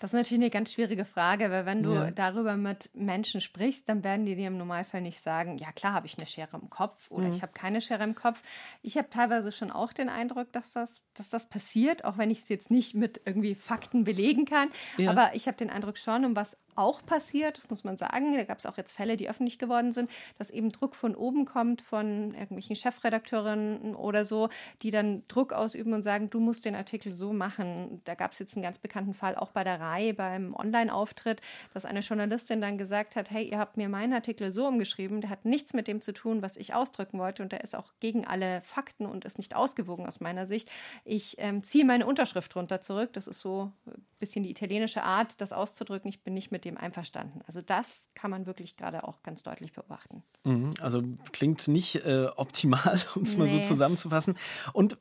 Das 0.00 0.10
ist 0.10 0.14
natürlich 0.14 0.42
eine 0.42 0.50
ganz 0.50 0.72
schwierige 0.72 1.04
Frage, 1.04 1.50
weil 1.50 1.66
wenn 1.66 1.82
du 1.82 1.94
ja. 1.94 2.10
darüber 2.10 2.56
mit 2.56 2.90
Menschen 2.94 3.40
sprichst, 3.40 3.88
dann 3.88 4.04
werden 4.04 4.26
die 4.26 4.36
dir 4.36 4.48
im 4.48 4.58
Normalfall 4.58 5.00
nicht 5.00 5.20
sagen, 5.20 5.58
ja 5.58 5.72
klar 5.72 5.92
habe 5.92 6.06
ich 6.06 6.18
eine 6.18 6.26
Schere 6.26 6.56
im 6.56 6.70
Kopf 6.70 7.10
oder 7.10 7.26
mhm. 7.26 7.32
ich 7.32 7.42
habe 7.42 7.52
keine 7.52 7.80
Schere 7.80 8.04
im 8.04 8.14
Kopf. 8.14 8.42
Ich 8.82 8.96
habe 8.96 9.10
teilweise 9.10 9.52
schon 9.52 9.70
auch 9.70 9.92
den 9.92 10.08
Eindruck, 10.08 10.52
dass 10.52 10.72
das, 10.72 11.02
dass 11.14 11.30
das 11.30 11.48
passiert, 11.48 12.04
auch 12.04 12.18
wenn 12.18 12.30
ich 12.30 12.40
es 12.40 12.48
jetzt 12.48 12.70
nicht 12.70 12.94
mit 12.94 13.20
irgendwie 13.24 13.54
Fakten 13.54 14.04
belegen 14.04 14.44
kann. 14.44 14.68
Ja. 14.98 15.10
Aber 15.10 15.34
ich 15.34 15.46
habe 15.46 15.56
den 15.56 15.70
Eindruck 15.70 15.98
schon, 15.98 16.24
um 16.24 16.36
was 16.36 16.58
auch 16.76 17.04
passiert, 17.04 17.58
das 17.58 17.70
muss 17.70 17.84
man 17.84 17.96
sagen. 17.96 18.34
Da 18.34 18.44
gab 18.44 18.58
es 18.58 18.66
auch 18.66 18.76
jetzt 18.76 18.92
Fälle, 18.92 19.16
die 19.16 19.28
öffentlich 19.28 19.58
geworden 19.58 19.92
sind, 19.92 20.10
dass 20.38 20.50
eben 20.50 20.72
Druck 20.72 20.94
von 20.94 21.14
oben 21.14 21.44
kommt, 21.44 21.82
von 21.82 22.34
irgendwelchen 22.34 22.76
Chefredakteurinnen 22.76 23.94
oder 23.94 24.24
so, 24.24 24.48
die 24.82 24.90
dann 24.90 25.22
Druck 25.28 25.52
ausüben 25.52 25.92
und 25.92 26.02
sagen, 26.02 26.30
du 26.30 26.40
musst 26.40 26.64
den 26.64 26.74
Artikel 26.74 27.12
so 27.12 27.32
machen. 27.32 28.00
Da 28.04 28.14
gab 28.14 28.32
es 28.32 28.38
jetzt 28.38 28.56
einen 28.56 28.62
ganz 28.62 28.78
bekannten 28.78 29.14
Fall 29.14 29.36
auch 29.36 29.50
bei 29.50 29.64
der 29.64 29.80
Reihe 29.80 30.14
beim 30.14 30.54
Online-Auftritt, 30.54 31.40
dass 31.72 31.84
eine 31.84 32.00
Journalistin 32.00 32.60
dann 32.60 32.78
gesagt 32.78 33.16
hat, 33.16 33.30
hey, 33.30 33.48
ihr 33.48 33.58
habt 33.58 33.76
mir 33.76 33.88
meinen 33.88 34.12
Artikel 34.12 34.52
so 34.52 34.66
umgeschrieben, 34.66 35.20
der 35.20 35.30
hat 35.30 35.44
nichts 35.44 35.74
mit 35.74 35.88
dem 35.88 36.00
zu 36.00 36.12
tun, 36.12 36.42
was 36.42 36.56
ich 36.56 36.74
ausdrücken 36.74 37.18
wollte 37.18 37.42
und 37.42 37.52
der 37.52 37.62
ist 37.62 37.74
auch 37.74 37.92
gegen 38.00 38.26
alle 38.26 38.62
Fakten 38.62 39.06
und 39.06 39.24
ist 39.24 39.38
nicht 39.38 39.54
ausgewogen 39.54 40.06
aus 40.06 40.20
meiner 40.20 40.46
Sicht. 40.46 40.70
Ich 41.04 41.36
ähm, 41.38 41.62
ziehe 41.62 41.84
meine 41.84 42.06
Unterschrift 42.06 42.54
drunter 42.54 42.80
zurück. 42.80 43.12
Das 43.12 43.26
ist 43.26 43.40
so 43.40 43.72
ein 43.86 44.04
bisschen 44.18 44.42
die 44.42 44.50
italienische 44.50 45.02
Art, 45.02 45.40
das 45.40 45.52
auszudrücken. 45.52 46.08
Ich 46.08 46.22
bin 46.22 46.34
nicht 46.34 46.50
mit 46.50 46.63
dem 46.64 46.76
einverstanden. 46.76 47.40
Also 47.46 47.60
das 47.60 48.10
kann 48.14 48.30
man 48.30 48.46
wirklich 48.46 48.76
gerade 48.76 49.04
auch 49.04 49.22
ganz 49.22 49.42
deutlich 49.42 49.72
beobachten. 49.72 50.22
Mhm, 50.44 50.74
also 50.80 51.02
klingt 51.32 51.68
nicht 51.68 51.96
äh, 51.96 52.26
optimal, 52.36 53.00
um 53.14 53.22
es 53.22 53.36
nee. 53.36 53.40
mal 53.40 53.48
so 53.48 53.62
zusammenzufassen. 53.62 54.36
Und 54.72 54.98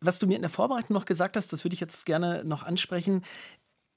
was 0.00 0.18
du 0.18 0.26
mir 0.26 0.36
in 0.36 0.42
der 0.42 0.50
Vorbereitung 0.50 0.94
noch 0.94 1.04
gesagt 1.04 1.36
hast, 1.36 1.52
das 1.52 1.64
würde 1.64 1.74
ich 1.74 1.80
jetzt 1.80 2.06
gerne 2.06 2.44
noch 2.44 2.62
ansprechen. 2.62 3.24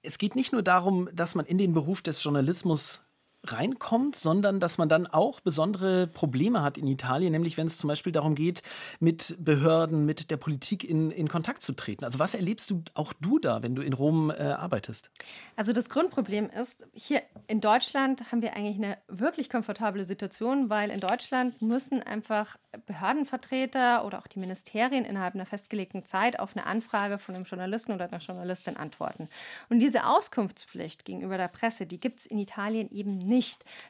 Es 0.01 0.17
geht 0.17 0.35
nicht 0.35 0.51
nur 0.51 0.61
darum, 0.61 1.09
dass 1.13 1.35
man 1.35 1.45
in 1.45 1.57
den 1.57 1.73
Beruf 1.73 2.01
des 2.01 2.23
Journalismus 2.23 3.04
reinkommt, 3.51 4.15
sondern 4.15 4.59
dass 4.59 4.77
man 4.77 4.89
dann 4.89 5.07
auch 5.07 5.39
besondere 5.39 6.07
Probleme 6.07 6.61
hat 6.61 6.77
in 6.77 6.87
Italien, 6.87 7.31
nämlich 7.31 7.57
wenn 7.57 7.67
es 7.67 7.77
zum 7.77 7.87
Beispiel 7.87 8.11
darum 8.11 8.35
geht, 8.35 8.61
mit 8.99 9.35
Behörden, 9.39 10.05
mit 10.05 10.31
der 10.31 10.37
Politik 10.37 10.83
in, 10.83 11.11
in 11.11 11.27
Kontakt 11.27 11.63
zu 11.63 11.73
treten. 11.73 12.05
Also 12.05 12.19
was 12.19 12.35
erlebst 12.35 12.69
du 12.69 12.83
auch 12.93 13.13
du 13.13 13.39
da, 13.39 13.63
wenn 13.63 13.75
du 13.75 13.81
in 13.81 13.93
Rom 13.93 14.31
äh, 14.31 14.33
arbeitest? 14.33 15.11
Also 15.55 15.73
das 15.73 15.89
Grundproblem 15.89 16.49
ist, 16.49 16.85
hier 16.93 17.21
in 17.47 17.61
Deutschland 17.61 18.31
haben 18.31 18.41
wir 18.41 18.55
eigentlich 18.55 18.77
eine 18.77 18.97
wirklich 19.07 19.49
komfortable 19.49 20.05
Situation, 20.05 20.69
weil 20.69 20.89
in 20.89 20.99
Deutschland 20.99 21.61
müssen 21.61 22.01
einfach 22.01 22.57
Behördenvertreter 22.85 24.05
oder 24.05 24.19
auch 24.19 24.27
die 24.27 24.39
Ministerien 24.39 25.05
innerhalb 25.05 25.35
einer 25.35 25.45
festgelegten 25.45 26.05
Zeit 26.05 26.39
auf 26.39 26.55
eine 26.55 26.65
Anfrage 26.65 27.17
von 27.17 27.35
einem 27.35 27.45
Journalisten 27.45 27.93
oder 27.93 28.05
einer 28.05 28.17
Journalistin 28.17 28.77
antworten. 28.77 29.29
Und 29.69 29.79
diese 29.79 30.05
Auskunftspflicht 30.07 31.05
gegenüber 31.05 31.37
der 31.37 31.47
Presse, 31.47 31.85
die 31.85 31.99
gibt 31.99 32.21
es 32.21 32.25
in 32.25 32.37
Italien 32.37 32.91
eben 32.91 33.17
nicht. 33.17 33.34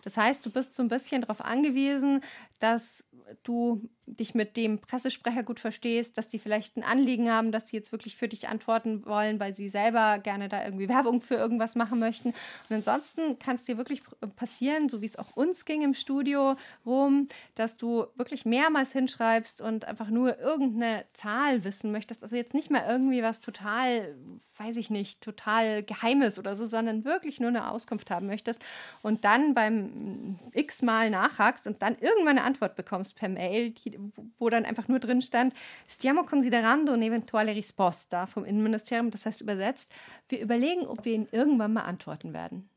Das 0.04 0.18
heißt, 0.18 0.46
du 0.46 0.50
bist 0.50 0.76
so 0.76 0.84
ein 0.84 0.88
bisschen 0.88 1.22
darauf 1.22 1.42
angewiesen, 1.42 2.22
dass 2.60 3.04
du 3.44 3.90
dich 4.08 4.36
mit 4.36 4.56
dem 4.56 4.80
Pressesprecher 4.80 5.44
gut 5.44 5.60
verstehst, 5.60 6.18
dass 6.18 6.28
die 6.28 6.38
vielleicht 6.38 6.78
ein 6.78 6.84
Anliegen 6.84 7.30
haben, 7.32 7.52
dass 7.52 7.70
sie 7.70 7.76
jetzt 7.76 7.92
wirklich 7.92 8.16
für 8.16 8.28
dich 8.28 8.48
antworten 8.48 9.06
wollen, 9.06 9.40
weil 9.40 9.56
sie 9.56 9.70
selber 9.70 10.20
gerne 10.20 10.48
da 10.48 10.64
irgendwie 10.64 10.88
Werbung 10.90 11.22
für 11.22 11.36
irgendwas 11.36 11.76
machen 11.76 12.00
möchten. 12.00 12.30
Und 12.30 12.76
ansonsten 12.76 13.40
kann 13.40 13.56
es 13.56 13.64
dir 13.64 13.78
wirklich 13.78 14.04
passieren, 14.36 14.90
so 14.90 15.02
wie 15.02 15.06
es 15.06 15.18
auch 15.18 15.36
uns 15.36 15.66
ging 15.66 15.82
im 15.82 15.96
Studio 15.96 16.56
rum, 16.86 17.28
dass 17.56 17.78
du 17.78 18.06
wirklich 18.16 18.46
mehrmals 18.46 18.92
hinschreibst 18.92 19.62
und 19.62 19.86
einfach 19.86 20.10
nur 20.10 20.40
irgendeine 20.40 21.06
Zahl 21.14 21.64
wissen 21.64 21.92
möchtest. 21.92 22.24
Also 22.24 22.36
jetzt 22.36 22.54
nicht 22.54 22.70
mehr 22.70 22.88
irgendwie 22.88 23.24
was 23.24 23.42
total, 23.42 24.16
weiß 24.58 24.78
ich 24.78 24.92
nicht, 24.92 25.22
total 25.22 25.82
Geheimes 25.82 26.38
oder 26.38 26.54
so, 26.54 26.68
sondern 26.68 27.06
wirklich 27.06 27.40
nur 27.40 27.50
eine 27.50 27.72
Auskunft 27.72 28.12
haben 28.12 28.28
möchtest 28.28 28.64
und 29.02 29.26
dann 29.26 29.56
beim 29.56 30.40
x-mal 30.54 31.10
nachhakst 31.10 31.66
und 31.66 31.82
dann 31.82 31.96
irgendwann 31.96 32.38
eine 32.38 32.44
Antwort 32.44 32.76
bekommst 32.76 33.15
per 33.16 33.30
Mail, 33.30 33.72
die 33.72 33.98
wo 34.38 34.50
dann 34.50 34.66
einfach 34.66 34.88
nur 34.88 35.00
drin 35.00 35.22
stand, 35.22 35.54
stiamo 35.88 36.24
considerando 36.24 36.94
un'eventuale 36.94 37.56
risposta 37.56 38.26
vom 38.26 38.46
Innenministerium, 38.46 39.12
das 39.12 39.26
heißt 39.26 39.42
übersetzt, 39.42 39.92
wir 40.30 40.40
überlegen, 40.40 40.86
ob 40.86 41.06
wir 41.06 41.14
Ihnen 41.14 41.28
irgendwann 41.32 41.74
mal 41.74 41.84
antworten 41.84 42.34
werden. 42.34 42.70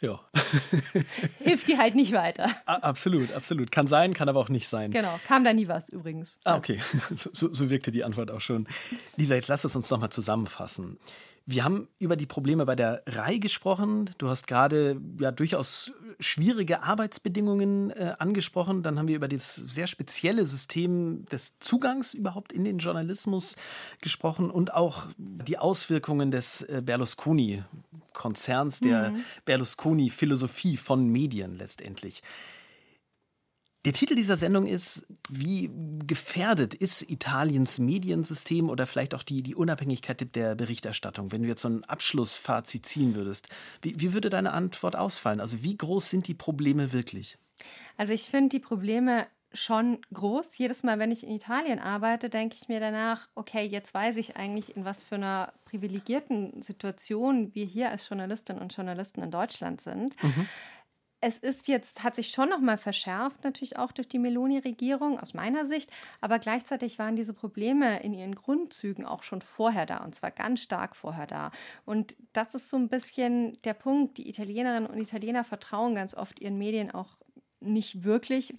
Ja. 0.00 0.20
Hilft 1.38 1.68
dir 1.68 1.78
halt 1.78 1.94
nicht 1.94 2.12
weiter. 2.12 2.50
Absolut, 2.66 3.32
absolut. 3.32 3.70
Kann 3.70 3.86
sein, 3.86 4.14
kann 4.14 4.28
aber 4.28 4.40
auch 4.40 4.48
nicht 4.48 4.68
sein. 4.68 4.90
Genau, 4.90 5.18
kam 5.26 5.44
da 5.44 5.52
nie 5.52 5.68
was 5.68 5.88
übrigens. 5.88 6.38
Ah, 6.44 6.56
okay. 6.56 6.80
So, 7.32 7.52
so 7.52 7.70
wirkte 7.70 7.90
die 7.90 8.04
Antwort 8.04 8.30
auch 8.30 8.40
schon. 8.40 8.66
Lisa, 9.16 9.34
jetzt 9.34 9.48
lass 9.48 9.64
es 9.64 9.74
uns 9.74 9.90
nochmal 9.90 10.10
zusammenfassen. 10.10 10.98
Wir 11.46 11.62
haben 11.62 11.88
über 11.98 12.16
die 12.16 12.26
Probleme 12.26 12.64
bei 12.64 12.74
der 12.74 13.02
RAI 13.06 13.36
gesprochen. 13.36 14.08
Du 14.16 14.28
hast 14.28 14.46
gerade 14.46 14.98
ja 15.20 15.30
durchaus 15.30 15.92
schwierige 16.18 16.82
Arbeitsbedingungen 16.82 17.90
äh, 17.90 18.14
angesprochen. 18.18 18.82
Dann 18.82 18.98
haben 18.98 19.08
wir 19.08 19.16
über 19.16 19.28
das 19.28 19.54
sehr 19.56 19.86
spezielle 19.86 20.46
System 20.46 21.26
des 21.26 21.58
Zugangs 21.58 22.14
überhaupt 22.14 22.52
in 22.52 22.64
den 22.64 22.78
Journalismus 22.78 23.56
gesprochen 24.00 24.50
und 24.50 24.72
auch 24.72 25.06
die 25.18 25.58
Auswirkungen 25.58 26.30
des 26.30 26.62
äh, 26.62 26.80
Berlusconi-Konzerns, 26.82 28.80
der 28.80 29.10
mhm. 29.10 29.24
Berlusconi-Philosophie 29.44 30.78
von 30.78 31.06
Medien 31.08 31.58
letztendlich. 31.58 32.22
Der 33.84 33.92
Titel 33.92 34.14
dieser 34.14 34.36
Sendung 34.36 34.66
ist, 34.66 35.06
wie 35.28 35.70
gefährdet 36.06 36.72
ist 36.72 37.02
Italiens 37.02 37.78
Mediensystem 37.78 38.70
oder 38.70 38.86
vielleicht 38.86 39.14
auch 39.14 39.22
die, 39.22 39.42
die 39.42 39.54
Unabhängigkeit 39.54 40.34
der 40.34 40.54
Berichterstattung? 40.54 41.32
Wenn 41.32 41.42
du 41.42 41.48
jetzt 41.48 41.60
so 41.60 41.68
ein 41.68 41.84
Abschlussfazit 41.84 42.86
ziehen 42.86 43.14
würdest, 43.14 43.48
wie, 43.82 44.00
wie 44.00 44.14
würde 44.14 44.30
deine 44.30 44.52
Antwort 44.52 44.96
ausfallen? 44.96 45.40
Also 45.40 45.62
wie 45.62 45.76
groß 45.76 46.08
sind 46.08 46.28
die 46.28 46.34
Probleme 46.34 46.94
wirklich? 46.94 47.36
Also 47.98 48.14
ich 48.14 48.24
finde 48.24 48.50
die 48.50 48.58
Probleme 48.58 49.26
schon 49.52 49.98
groß. 50.12 50.56
Jedes 50.56 50.82
Mal, 50.82 50.98
wenn 50.98 51.12
ich 51.12 51.22
in 51.22 51.30
Italien 51.30 51.78
arbeite, 51.78 52.30
denke 52.30 52.56
ich 52.60 52.68
mir 52.68 52.80
danach, 52.80 53.28
okay, 53.34 53.64
jetzt 53.66 53.92
weiß 53.92 54.16
ich 54.16 54.36
eigentlich, 54.36 54.76
in 54.76 54.86
was 54.86 55.02
für 55.02 55.14
einer 55.16 55.52
privilegierten 55.66 56.60
Situation 56.62 57.54
wir 57.54 57.66
hier 57.66 57.90
als 57.90 58.08
Journalistinnen 58.08 58.62
und 58.62 58.74
Journalisten 58.74 59.22
in 59.22 59.30
Deutschland 59.30 59.82
sind. 59.82 60.20
Mhm 60.22 60.48
es 61.26 61.38
ist 61.38 61.68
jetzt, 61.68 62.02
hat 62.04 62.16
sich 62.16 62.28
schon 62.28 62.50
nochmal 62.50 62.76
verschärft, 62.76 63.44
natürlich 63.44 63.78
auch 63.78 63.92
durch 63.92 64.06
die 64.08 64.18
Meloni-Regierung, 64.18 65.18
aus 65.18 65.32
meiner 65.32 65.64
Sicht. 65.64 65.90
Aber 66.20 66.38
gleichzeitig 66.38 66.98
waren 66.98 67.16
diese 67.16 67.32
Probleme 67.32 68.02
in 68.02 68.12
ihren 68.12 68.34
Grundzügen 68.34 69.06
auch 69.06 69.22
schon 69.22 69.40
vorher 69.40 69.86
da 69.86 70.04
und 70.04 70.14
zwar 70.14 70.30
ganz 70.30 70.60
stark 70.60 70.94
vorher 70.94 71.26
da. 71.26 71.50
Und 71.86 72.14
das 72.34 72.54
ist 72.54 72.68
so 72.68 72.76
ein 72.76 72.90
bisschen 72.90 73.58
der 73.62 73.72
Punkt. 73.72 74.18
Die 74.18 74.28
Italienerinnen 74.28 74.86
und 74.86 74.98
Italiener 74.98 75.44
vertrauen 75.44 75.94
ganz 75.94 76.14
oft 76.14 76.40
ihren 76.40 76.58
Medien 76.58 76.90
auch 76.90 77.16
nicht 77.60 78.04
wirklich, 78.04 78.54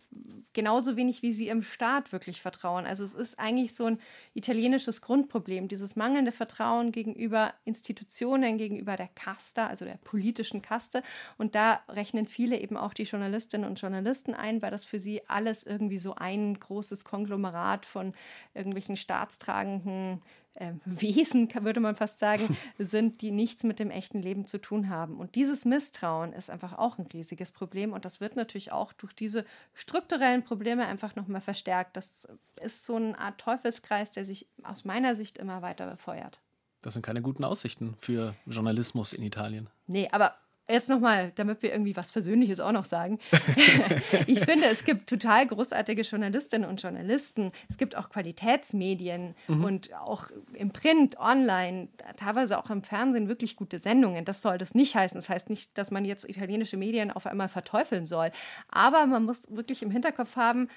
genauso 0.56 0.96
wenig 0.96 1.22
wie 1.22 1.34
sie 1.34 1.50
im 1.50 1.62
Staat 1.62 2.12
wirklich 2.12 2.42
vertrauen. 2.42 2.88
Also 2.88 3.04
es 3.04 3.14
ist 3.14 3.38
eigentlich 3.38 3.76
so 3.76 3.86
ein 3.86 4.00
italienisches 4.34 5.02
Grundproblem, 5.02 5.68
dieses 5.68 5.96
mangelnde 5.96 6.32
Vertrauen 6.32 6.92
gegenüber 6.92 7.54
Institutionen, 7.66 8.58
gegenüber 8.58 8.96
der 8.96 9.10
Casta, 9.10 9.68
also 9.68 9.86
der 9.86 10.00
politischen 10.04 10.64
Kaste. 10.64 11.04
Und 11.38 11.54
da 11.54 11.82
rechnen 11.90 12.26
viele 12.26 12.60
eben 12.60 12.78
auch 12.78 12.96
die 12.96 13.04
Journalistinnen 13.04 13.70
und 13.70 13.80
Journalisten 13.80 14.34
ein, 14.34 14.64
weil 14.64 14.72
das 14.72 14.86
für 14.86 15.00
sie 15.00 15.22
alles 15.28 15.64
irgendwie 15.64 16.00
so 16.00 16.16
ein 16.16 16.60
großes 16.60 17.06
Konglomerat 17.06 17.86
von 17.86 18.14
irgendwelchen 18.56 18.96
staatstragenden 18.96 20.22
äh, 20.56 20.74
Wesen, 20.86 21.50
würde 21.62 21.80
man 21.80 21.96
fast 21.96 22.20
sagen, 22.20 22.58
sind, 22.80 23.22
die 23.22 23.32
nichts 23.32 23.64
mit 23.64 23.80
dem 23.80 23.92
echten 23.92 24.22
Leben 24.22 24.46
zu 24.46 24.60
tun 24.60 24.90
haben. 24.90 25.18
Und 25.18 25.36
dieses 25.36 25.66
Misstrauen 25.66 26.34
ist 26.34 26.50
einfach 26.50 26.78
auch 26.78 26.98
ein 26.98 27.08
riesiges 27.08 27.52
Problem 27.52 27.94
und 27.94 28.06
das 28.06 28.20
wird 28.20 28.36
natürlich 28.36 28.72
auch 28.72 28.94
durch 28.94 29.14
diese 29.14 29.46
strukturellen 29.74 30.44
Probleme 30.44 30.86
einfach 30.86 31.16
nochmal 31.16 31.42
verstärkt. 31.42 31.98
Das 31.98 32.28
ist 32.62 32.86
so 32.86 32.96
eine 32.96 33.18
Art 33.20 33.40
Teufelskreis, 33.40 34.12
der 34.12 34.26
sich 34.26 34.48
aus 34.64 34.86
meiner 34.86 35.16
Sicht 35.16 35.38
immer 35.38 35.62
weiter 35.62 35.90
befeuert. 35.90 36.40
Das 36.82 36.94
sind 36.94 37.04
keine 37.04 37.22
guten 37.22 37.44
Aussichten 37.44 37.96
für 37.98 38.36
Journalismus 38.46 39.14
in 39.14 39.24
Italien. 39.24 39.70
Nee, 39.88 40.08
aber 40.12 40.36
Jetzt 40.68 40.90
nochmal, 40.90 41.32
damit 41.36 41.62
wir 41.62 41.72
irgendwie 41.72 41.96
was 41.96 42.10
Versöhnliches 42.10 42.60
auch 42.60 42.72
noch 42.72 42.86
sagen. 42.86 43.20
ich 44.26 44.40
finde, 44.40 44.66
es 44.66 44.84
gibt 44.84 45.08
total 45.08 45.46
großartige 45.46 46.02
Journalistinnen 46.02 46.68
und 46.68 46.82
Journalisten. 46.82 47.52
Es 47.70 47.78
gibt 47.78 47.96
auch 47.96 48.10
Qualitätsmedien 48.10 49.36
mhm. 49.48 49.64
und 49.64 49.94
auch 49.94 50.28
im 50.54 50.72
Print, 50.72 51.20
online, 51.20 51.90
teilweise 52.18 52.58
auch 52.58 52.72
im 52.72 52.82
Fernsehen 52.82 53.28
wirklich 53.28 53.58
gute 53.58 53.78
Sendungen. 53.78 54.26
Das 54.26 54.42
soll 54.42 54.58
das 54.58 54.74
nicht 54.74 54.96
heißen. 54.96 55.16
Das 55.16 55.30
heißt 55.30 55.52
nicht, 55.52 55.78
dass 55.78 55.92
man 55.92 56.04
jetzt 56.04 56.28
italienische 56.28 56.78
Medien 56.78 57.12
auf 57.12 57.28
einmal 57.28 57.48
verteufeln 57.48 58.08
soll. 58.08 58.32
Aber 58.70 59.06
man 59.06 59.24
muss 59.24 59.44
wirklich 59.56 59.84
im 59.84 59.92
Hinterkopf 59.92 60.36
haben, 60.36 60.70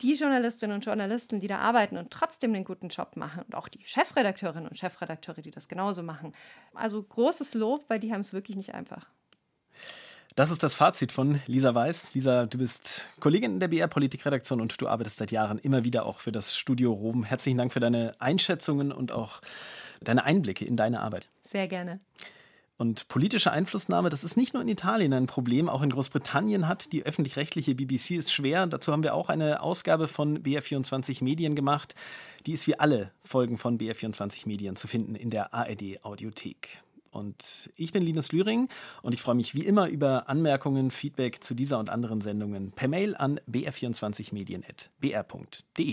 die 0.00 0.14
Journalistinnen 0.14 0.74
und 0.74 0.84
Journalisten, 0.84 1.40
die 1.40 1.46
da 1.46 1.58
arbeiten 1.58 1.96
und 1.96 2.10
trotzdem 2.10 2.52
den 2.52 2.64
guten 2.64 2.88
Job 2.88 3.16
machen 3.16 3.42
und 3.42 3.54
auch 3.54 3.68
die 3.68 3.84
Chefredakteurinnen 3.84 4.68
und 4.68 4.78
Chefredakteure, 4.78 5.42
die 5.42 5.50
das 5.50 5.68
genauso 5.68 6.02
machen. 6.02 6.32
Also 6.74 7.02
großes 7.02 7.54
Lob, 7.54 7.84
weil 7.88 8.00
die 8.00 8.12
haben 8.12 8.20
es 8.20 8.32
wirklich 8.32 8.56
nicht 8.56 8.74
einfach. 8.74 9.06
Das 10.36 10.50
ist 10.50 10.64
das 10.64 10.74
Fazit 10.74 11.12
von 11.12 11.40
Lisa 11.46 11.76
Weiß. 11.76 12.12
Lisa, 12.12 12.46
du 12.46 12.58
bist 12.58 13.06
Kollegin 13.20 13.52
in 13.52 13.60
der 13.60 13.68
BR 13.68 13.86
Politikredaktion 13.86 14.60
und 14.60 14.80
du 14.80 14.88
arbeitest 14.88 15.18
seit 15.18 15.30
Jahren 15.30 15.58
immer 15.58 15.84
wieder 15.84 16.06
auch 16.06 16.18
für 16.18 16.32
das 16.32 16.56
Studio 16.56 16.92
Rom. 16.92 17.22
Herzlichen 17.22 17.56
Dank 17.56 17.72
für 17.72 17.78
deine 17.78 18.14
Einschätzungen 18.18 18.90
und 18.90 19.12
auch 19.12 19.40
deine 20.00 20.24
Einblicke 20.24 20.64
in 20.64 20.76
deine 20.76 21.02
Arbeit. 21.02 21.28
Sehr 21.44 21.68
gerne. 21.68 22.00
Und 22.76 23.06
politische 23.06 23.52
Einflussnahme, 23.52 24.10
das 24.10 24.24
ist 24.24 24.36
nicht 24.36 24.52
nur 24.52 24.62
in 24.62 24.68
Italien 24.68 25.12
ein 25.12 25.26
Problem, 25.26 25.68
auch 25.68 25.82
in 25.82 25.90
Großbritannien 25.90 26.66
hat 26.66 26.92
die 26.92 27.04
öffentlich-rechtliche 27.04 27.76
BBC 27.76 28.18
es 28.18 28.32
schwer. 28.32 28.66
Dazu 28.66 28.90
haben 28.90 29.04
wir 29.04 29.14
auch 29.14 29.28
eine 29.28 29.62
Ausgabe 29.62 30.08
von 30.08 30.42
BR24 30.42 31.22
Medien 31.22 31.54
gemacht. 31.54 31.94
Die 32.46 32.52
ist 32.52 32.66
wie 32.66 32.78
alle 32.78 33.12
Folgen 33.22 33.58
von 33.58 33.78
BR24 33.78 34.48
Medien 34.48 34.74
zu 34.74 34.88
finden 34.88 35.14
in 35.14 35.30
der 35.30 35.54
ARD 35.54 36.04
Audiothek. 36.04 36.82
Und 37.14 37.70
ich 37.76 37.92
bin 37.92 38.02
Linus 38.02 38.32
Lühring 38.32 38.68
und 39.02 39.14
ich 39.14 39.22
freue 39.22 39.36
mich 39.36 39.54
wie 39.54 39.64
immer 39.64 39.88
über 39.88 40.28
Anmerkungen, 40.28 40.90
Feedback 40.90 41.44
zu 41.44 41.54
dieser 41.54 41.78
und 41.78 41.90
anderen 41.90 42.22
Sendungen 42.22 42.72
per 42.72 42.88
Mail 42.88 43.14
an 43.14 43.38
br24medien.br.de. 43.48 45.92